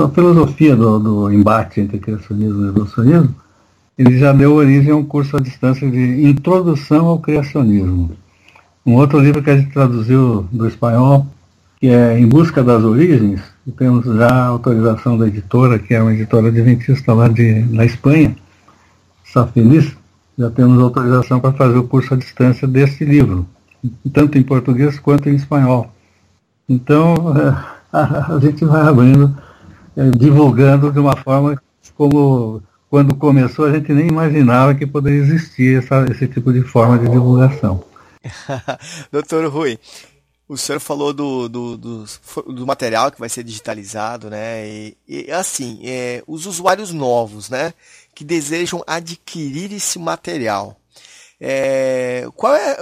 [0.09, 3.35] filosofia do, do, embate entre criacionismo e evolucionismo,
[3.97, 8.11] ele já deu origem a um curso à distância de Introdução ao Criacionismo.
[8.85, 11.27] Um outro livro que a gente traduziu do espanhol,
[11.81, 16.03] que é Em Busca das Origens, e temos já a autorização da editora, que é
[16.03, 18.35] uma editora adventista lá de, na Espanha,
[19.25, 19.97] Safeliz,
[20.37, 23.47] já temos autorização para fazer o curso à distância desse livro,
[24.13, 25.91] tanto em português quanto em espanhol.
[26.73, 27.15] Então,
[27.93, 29.37] a, a gente vai abrindo,
[29.95, 31.61] é, divulgando de uma forma
[31.95, 36.99] como quando começou a gente nem imaginava que poderia existir essa, esse tipo de forma
[36.99, 37.85] de divulgação.
[39.13, 39.79] Doutor Rui,
[40.49, 42.05] o senhor falou do, do, do,
[42.55, 44.67] do, material que vai ser digitalizado, né?
[44.67, 47.75] E, e assim, é, os usuários novos, né?
[48.15, 50.77] Que desejam adquirir esse material.
[51.41, 52.79] É, qual é,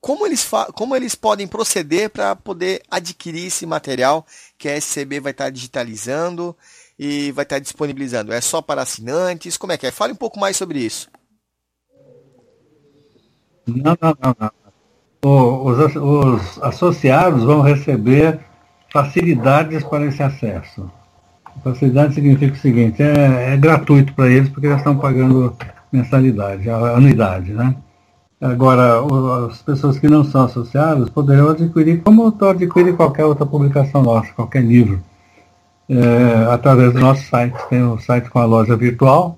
[0.00, 4.26] como, eles como eles podem proceder para poder adquirir esse material
[4.56, 6.56] que a SCB vai estar digitalizando
[6.98, 8.32] e vai estar disponibilizando?
[8.32, 9.56] É só para assinantes?
[9.56, 9.90] Como é que é?
[9.90, 11.08] Fale um pouco mais sobre isso.
[13.66, 14.36] Não, não, não.
[14.40, 14.50] não.
[15.22, 18.40] Os, os associados vão receber
[18.90, 20.90] facilidades para esse acesso.
[21.62, 25.54] Facilidade significa o seguinte, é, é gratuito para eles porque eles estão pagando
[25.92, 27.76] mensalidade, anuidade, né?
[28.40, 29.02] Agora,
[29.46, 34.64] as pessoas que não são associadas poderão adquirir, como adquirir qualquer outra publicação nossa, qualquer
[34.64, 34.98] livro,
[35.86, 37.54] é, através do nosso site.
[37.68, 39.36] Tem um site com a loja virtual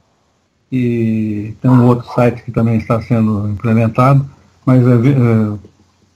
[0.71, 4.25] e tem um outro site que também está sendo implementado,
[4.65, 5.53] mas é, é,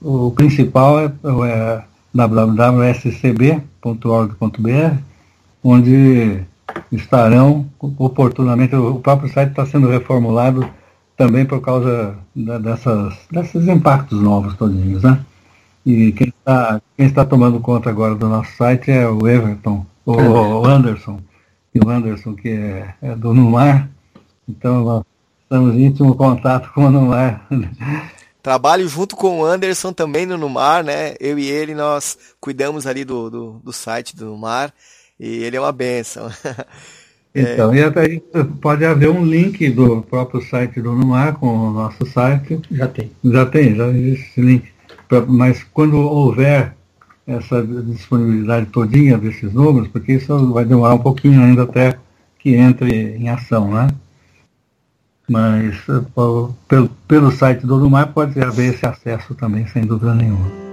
[0.01, 1.11] o principal é,
[1.45, 1.83] é
[2.13, 4.97] www.scb.org.br,
[5.61, 6.39] onde
[6.91, 10.69] estarão oportunamente, o próprio site está sendo reformulado
[11.17, 15.25] também por causa da, dessas, desses impactos novos todinhos, né?
[15.83, 20.65] E quem está, quem tomando conta agora do nosso site é o Everton, o, o
[20.65, 21.19] Anderson,
[21.73, 23.89] e o Anderson que é, é do Numar,
[24.47, 25.03] então nós
[25.41, 27.47] estamos em íntimo contato com o Numar.
[28.43, 31.15] Trabalho junto com o Anderson também no Numar, né?
[31.19, 34.73] Eu e ele, nós cuidamos ali do, do, do site do Numar
[35.19, 36.29] e ele é uma benção.
[37.39, 37.77] Então, é.
[37.77, 38.21] e até
[38.59, 42.59] pode haver um link do próprio site do Numar com o nosso site.
[42.71, 43.11] Já tem.
[43.23, 44.65] Já tem, já existe esse link.
[45.27, 46.75] Mas quando houver
[47.27, 51.97] essa disponibilidade todinha desses números, porque isso vai demorar um pouquinho ainda até
[52.39, 53.87] que entre em ação, né?
[55.29, 56.01] Mas eh,
[56.67, 60.66] pelo, pelo site do Numar pode haver esse acesso também, sem dúvida nenhuma.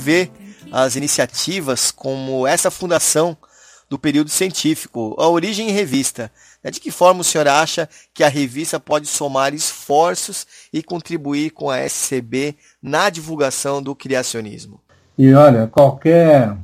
[0.00, 0.30] Vê
[0.72, 3.36] as iniciativas como essa fundação
[3.88, 6.30] do período científico, a origem em revista?
[6.62, 6.70] Né?
[6.70, 11.68] De que forma o senhor acha que a revista pode somar esforços e contribuir com
[11.68, 14.80] a SCB na divulgação do criacionismo?
[15.18, 16.56] E olha, qualquer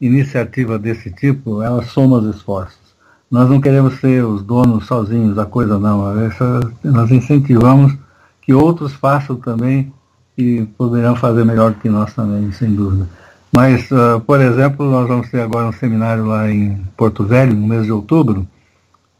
[0.00, 2.82] iniciativa desse tipo, ela soma os esforços.
[3.30, 6.20] Nós não queremos ser os donos sozinhos da coisa, não.
[6.20, 7.96] Essa, nós incentivamos
[8.42, 9.92] que outros façam também
[10.36, 13.06] e poderão fazer melhor do que nós também, sem dúvida.
[13.54, 17.66] Mas, uh, por exemplo, nós vamos ter agora um seminário lá em Porto Velho, no
[17.66, 18.46] mês de outubro,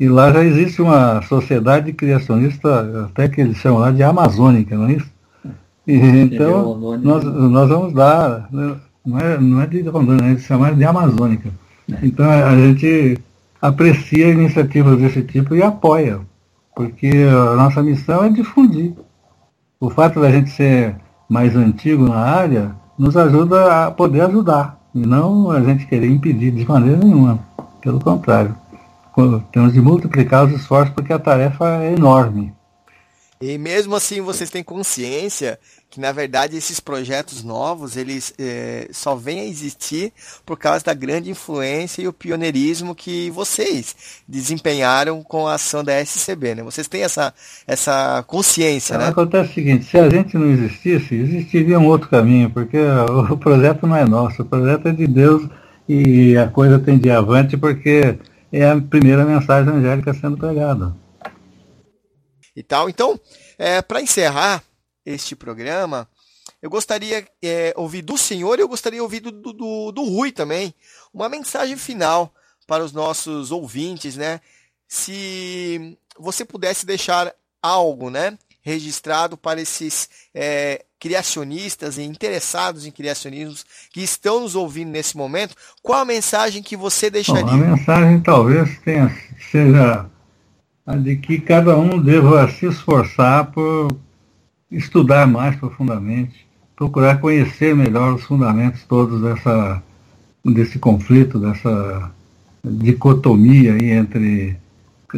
[0.01, 4.87] e lá já existe uma sociedade criacionista, até que eles chamam lá de amazônica, não
[4.87, 5.11] é isso?
[5.87, 8.49] E, então, nós, nós vamos dar,
[9.05, 11.51] não é, não é de Rondônia, é de chamar de amazônica.
[11.93, 11.99] É.
[12.03, 13.19] Então, a gente
[13.61, 16.21] aprecia iniciativas desse tipo e apoia,
[16.75, 18.93] porque a nossa missão é difundir
[19.83, 20.95] o fato da gente ser
[21.29, 26.53] mais antigo na área nos ajuda a poder ajudar, e não a gente querer impedir
[26.53, 27.41] de maneira nenhuma.
[27.81, 28.55] Pelo contrário,
[29.51, 32.55] temos de multiplicar os esforços porque a tarefa é enorme.
[33.43, 35.59] E mesmo assim vocês têm consciência
[35.91, 40.13] que na verdade esses projetos novos eles é, só vêm a existir
[40.47, 43.97] por causa da grande influência e o pioneirismo que vocês
[44.29, 46.63] desempenharam com a ação da SCB, né?
[46.63, 47.35] Vocês têm essa,
[47.67, 49.09] essa consciência, né?
[49.09, 52.79] Acontece o seguinte, se a gente não existisse, existiria um outro caminho, porque
[53.29, 55.49] o projeto não é nosso, o projeto é de Deus
[55.89, 58.17] e a coisa tem de avante porque
[58.53, 60.95] é a primeira mensagem angélica sendo pregada.
[62.55, 62.89] E tal.
[62.89, 63.19] Então,
[63.59, 64.63] é, para encerrar,
[65.05, 66.09] este programa,
[66.61, 70.31] eu gostaria é, ouvir do senhor e eu gostaria de ouvir do, do, do Rui
[70.31, 70.75] também
[71.13, 72.33] uma mensagem final
[72.67, 74.41] para os nossos ouvintes, né?
[74.87, 83.57] Se você pudesse deixar algo, né, registrado para esses é, criacionistas e interessados em criacionismo
[83.91, 87.45] que estão nos ouvindo nesse momento, qual a mensagem que você deixaria?
[87.45, 89.11] Bom, a mensagem talvez tenha,
[89.51, 90.09] seja
[90.87, 93.89] de que cada um deva se esforçar por
[94.71, 99.83] estudar mais profundamente, procurar conhecer melhor os fundamentos todos dessa,
[100.45, 102.11] desse conflito, dessa
[102.65, 104.57] dicotomia aí entre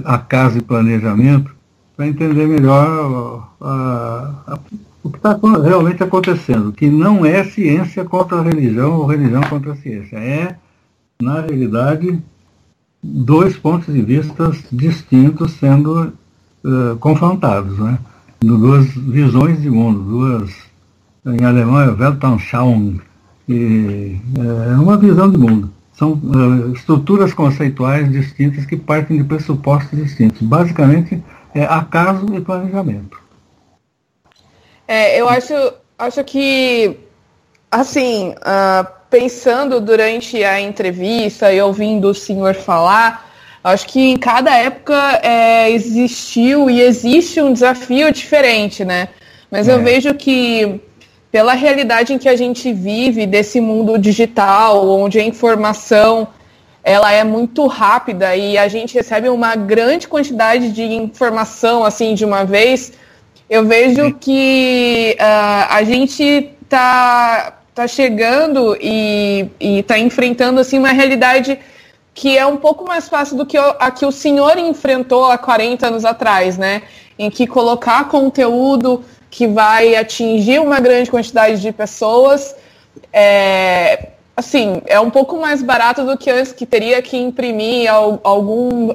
[0.05, 1.55] acaso e planejamento,
[1.97, 4.59] para entender melhor a, a,
[5.03, 9.73] o que está realmente acontecendo, que não é ciência contra a religião ou religião contra
[9.73, 10.17] a ciência.
[10.17, 10.57] É,
[11.23, 12.21] na realidade,
[13.05, 16.13] dois pontos de vista distintos sendo
[16.65, 17.99] uh, confrontados, né?
[18.41, 20.51] duas visões de mundo, duas,
[21.27, 23.01] em alemão é Weltanschauung,
[23.49, 24.17] e
[24.71, 25.71] é uma visão de mundo.
[25.93, 30.41] São uh, estruturas conceituais distintas que partem de pressupostos distintos.
[30.43, 31.23] Basicamente,
[31.55, 33.23] é acaso e planejamento.
[34.89, 35.55] É, eu acho,
[35.99, 36.99] acho que,
[37.71, 43.31] assim, uh, pensando durante a entrevista e ouvindo o senhor falar,
[43.63, 49.07] acho que em cada época é, existiu e existe um desafio diferente, né?
[49.49, 49.73] Mas é.
[49.73, 50.81] eu vejo que
[51.31, 56.27] pela realidade em que a gente vive desse mundo digital, onde a informação
[56.83, 62.25] ela é muito rápida e a gente recebe uma grande quantidade de informação assim de
[62.25, 62.93] uma vez,
[63.49, 71.59] eu vejo que uh, a gente tá, tá chegando e está enfrentando assim uma realidade
[72.15, 75.89] que é um pouco mais fácil do que a que o senhor enfrentou há 40
[75.89, 76.83] anos atrás, né?
[77.19, 82.55] Em que colocar conteúdo que vai atingir uma grande quantidade de pessoas
[83.13, 88.89] é, assim, é um pouco mais barato do que antes, que teria que imprimir algum,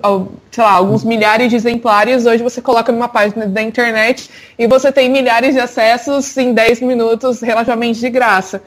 [0.52, 2.26] sei lá, alguns milhares de exemplares.
[2.26, 6.82] Hoje você coloca numa página da internet e você tem milhares de acessos em 10
[6.82, 8.62] minutos relativamente de graça.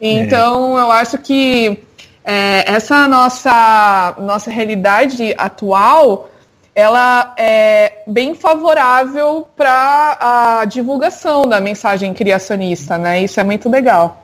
[0.00, 0.82] Então, é.
[0.82, 1.78] eu acho que
[2.22, 6.28] é, essa nossa, nossa realidade atual,
[6.74, 10.18] ela é bem favorável para
[10.60, 13.22] a divulgação da mensagem criacionista, né?
[13.22, 14.22] Isso é muito legal.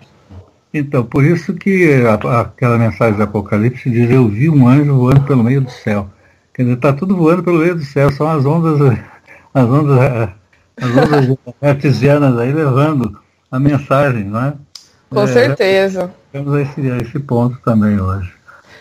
[0.75, 5.21] Então, por isso que a, aquela mensagem do Apocalipse diz, eu vi um anjo voando
[5.21, 6.11] pelo meio do céu.
[6.53, 8.81] Quer dizer, está tudo voando pelo meio do céu, são as ondas,
[9.55, 10.31] as ondas,
[10.77, 13.17] as ondas artesianas aí levando
[13.53, 14.55] a mensagem, não é?
[15.11, 16.11] Com é, certeza.
[16.33, 18.33] Temos esse, esse ponto também hoje.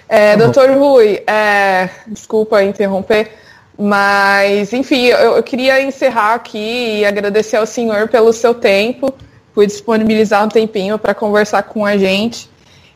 [0.09, 3.31] É, tá doutor Rui, é, desculpa interromper,
[3.77, 9.13] mas enfim, eu, eu queria encerrar aqui e agradecer ao senhor pelo seu tempo
[9.53, 12.49] por disponibilizar um tempinho para conversar com a gente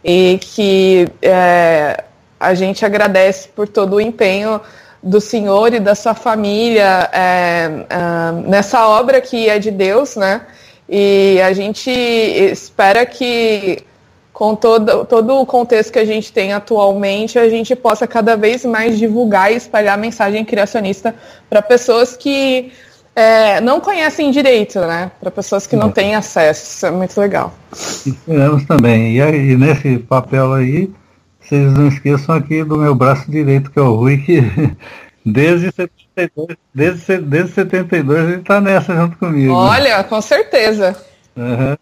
[0.04, 2.04] e que é,
[2.40, 4.60] a gente agradece por todo o empenho
[5.02, 10.42] do senhor e da sua família é, é, nessa obra que é de Deus, né?
[10.90, 13.84] E a gente espera que
[14.32, 18.64] com todo, todo o contexto que a gente tem atualmente, a gente possa cada vez
[18.64, 21.16] mais divulgar e espalhar a mensagem criacionista
[21.50, 22.72] para pessoas que
[23.18, 25.10] é, não conhecem direito, né?
[25.20, 26.64] Para pessoas que não têm acesso.
[26.64, 27.52] Isso é muito legal.
[27.74, 29.16] Esperamos também.
[29.16, 30.94] E aí, nesse papel aí,
[31.42, 34.40] vocês não esqueçam aqui do meu braço direito, que é o Rui, que
[35.26, 39.52] desde 72, desde, desde 72 ele está nessa junto comigo.
[39.52, 40.96] Olha, com certeza.
[41.36, 41.76] Uhum.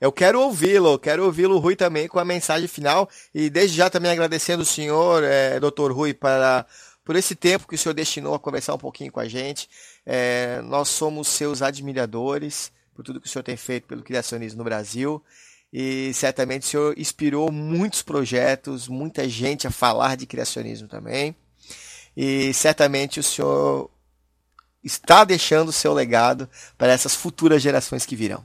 [0.00, 3.06] Eu quero ouvi-lo, quero ouvi-lo, Rui, também com a mensagem final.
[3.34, 6.64] E desde já também agradecendo o senhor, é, doutor Rui, para,
[7.04, 9.68] por esse tempo que o senhor destinou a conversar um pouquinho com a gente.
[10.12, 14.64] É, nós somos seus admiradores por tudo que o senhor tem feito pelo criacionismo no
[14.64, 15.22] Brasil.
[15.72, 21.36] E certamente o senhor inspirou muitos projetos, muita gente a falar de criacionismo também.
[22.16, 23.88] E certamente o senhor
[24.82, 28.44] está deixando o seu legado para essas futuras gerações que virão.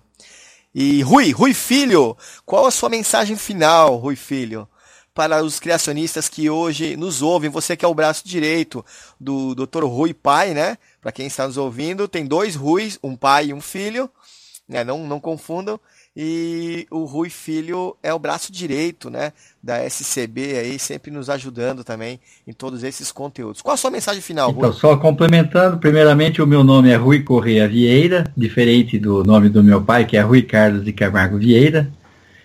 [0.72, 4.70] E Rui, Rui Filho, qual a sua mensagem final, Rui Filho,
[5.16, 7.50] para os criacionistas que hoje nos ouvem?
[7.50, 8.86] Você que é o braço direito
[9.20, 9.86] do Dr.
[9.86, 10.78] Rui Pai, né?
[11.06, 14.10] Para quem está nos ouvindo, tem dois Ruis, um pai e um filho,
[14.68, 14.84] né?
[14.84, 15.80] Não, não confundam.
[16.18, 19.32] E o Rui Filho é o braço direito, né,
[19.62, 23.62] da SCB aí, sempre nos ajudando também em todos esses conteúdos.
[23.62, 24.58] Qual a sua mensagem final, Rui?
[24.58, 29.64] Então, só complementando, primeiramente o meu nome é Rui Correia Vieira, diferente do nome do
[29.64, 31.88] meu pai, que é Rui Carlos de Camargo Vieira.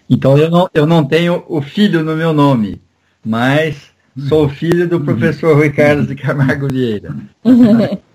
[0.07, 2.83] Então eu não, eu não tenho o filho no meu nome,
[3.25, 3.91] mas
[4.29, 7.17] sou filho do professor Rui Carlos de Camargo Vieira.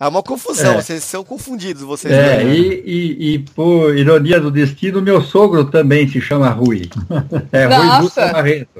[0.00, 0.82] Há uma confusão, é.
[0.82, 2.14] vocês são confundidos, vocês.
[2.14, 2.54] É, né?
[2.56, 6.88] e, e, e, por ironia do destino, meu sogro também se chama Rui.
[7.52, 7.98] É Nossa.
[7.98, 8.70] Rui Dutra Barreto.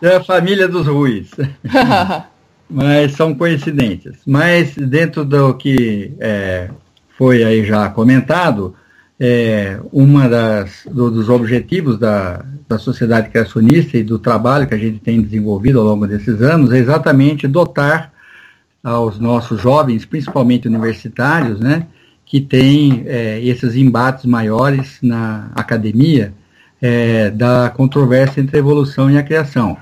[0.00, 1.28] É a família dos Ruis.
[2.70, 4.16] mas são coincidências.
[4.26, 6.70] Mas dentro do que é,
[7.18, 8.74] foi aí já comentado,
[9.20, 14.78] é, uma das do, dos objetivos da, da sociedade criacionista e do trabalho que a
[14.78, 18.15] gente tem desenvolvido ao longo desses anos é exatamente dotar
[18.86, 21.88] aos nossos jovens, principalmente universitários, né,
[22.24, 26.32] que têm é, esses embates maiores na academia
[26.80, 29.76] é, da controvérsia entre a evolução e a criação.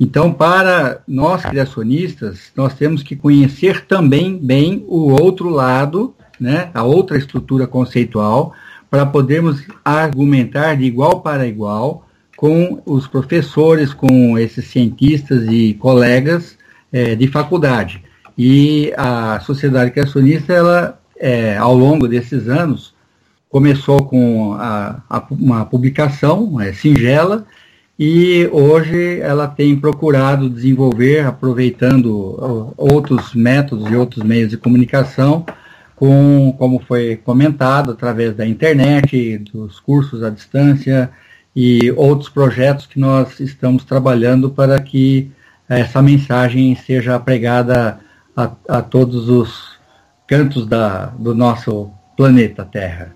[0.00, 6.82] Então, para nós criacionistas, nós temos que conhecer também bem o outro lado, né, a
[6.82, 8.54] outra estrutura conceitual,
[8.90, 16.56] para podermos argumentar de igual para igual com os professores, com esses cientistas e colegas
[16.90, 18.05] é, de faculdade.
[18.36, 22.94] E a sociedade criacionista, ela, é, ao longo desses anos,
[23.48, 27.46] começou com a, a, uma publicação é, singela
[27.98, 35.46] e hoje ela tem procurado desenvolver, aproveitando outros métodos e outros meios de comunicação,
[35.94, 41.10] com, como foi comentado, através da internet, dos cursos à distância
[41.54, 45.30] e outros projetos que nós estamos trabalhando para que
[45.66, 47.98] essa mensagem seja pregada
[48.36, 49.78] a, a todos os
[50.26, 53.14] cantos da, do nosso planeta Terra.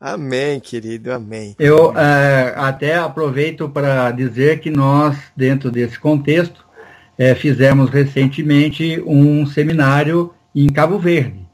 [0.00, 1.56] Amém, querido, amém.
[1.58, 6.64] Eu é, até aproveito para dizer que nós, dentro desse contexto,
[7.16, 11.44] é, fizemos recentemente um seminário em Cabo Verde,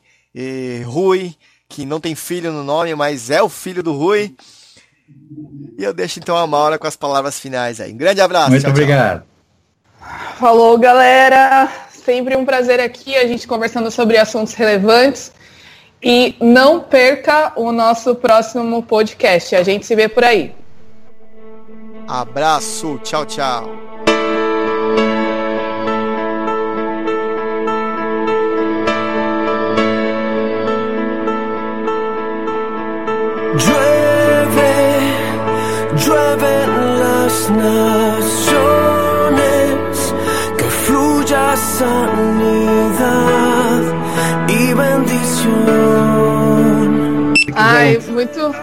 [0.85, 1.35] Rui,
[1.67, 4.35] que não tem filho no nome, mas é o filho do Rui.
[5.77, 7.93] E eu deixo então a Maura com as palavras finais aí.
[7.93, 8.49] Um grande abraço.
[8.49, 9.19] Muito tchau, obrigado.
[9.21, 9.37] Tchau.
[10.39, 11.69] Falou, galera.
[11.89, 15.31] Sempre um prazer aqui, a gente conversando sobre assuntos relevantes.
[16.01, 19.55] E não perca o nosso próximo podcast.
[19.55, 20.55] A gente se vê por aí.
[22.07, 22.99] Abraço.
[23.03, 23.87] Tchau, tchau.
[36.05, 38.27] Las naciones,
[40.57, 43.01] que fluya sanidad
[44.47, 45.53] e bendição.
[47.55, 48.53] Ai, muito.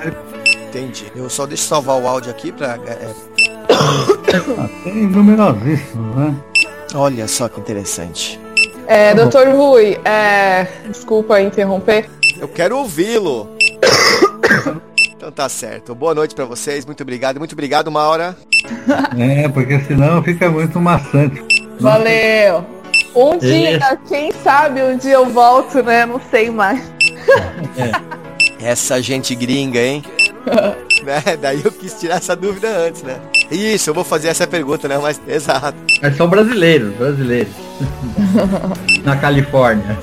[0.69, 1.11] Entendi.
[1.17, 2.79] Eu só deixo salvar o áudio aqui pra.
[2.87, 3.09] É...
[3.71, 6.35] Ah, tem numerosíssimos, né?
[6.95, 8.41] Olha só que interessante.
[8.87, 10.67] É, doutor Rui, é...
[10.87, 12.09] desculpa interromper.
[12.39, 13.49] Eu quero ouvi-lo.
[15.25, 15.95] Então tá certo.
[15.95, 16.85] Boa noite para vocês.
[16.85, 17.39] Muito obrigado.
[17.39, 18.37] Muito obrigado, Maura.
[19.19, 21.43] É, porque senão fica muito maçante.
[21.81, 22.63] Valeu.
[23.17, 26.05] Um dia, quem sabe um dia eu volto, né?
[26.05, 26.93] Não sei mais.
[27.79, 28.67] É.
[28.69, 30.05] Essa gente gringa, hein?
[31.03, 31.23] né?
[31.41, 33.19] Daí eu quis tirar essa dúvida antes, né?
[33.51, 34.99] Isso, eu vou fazer essa pergunta, né?
[34.99, 35.79] Mas exato.
[36.03, 37.55] Mas são brasileiros, brasileiros.
[39.03, 39.99] Na Califórnia.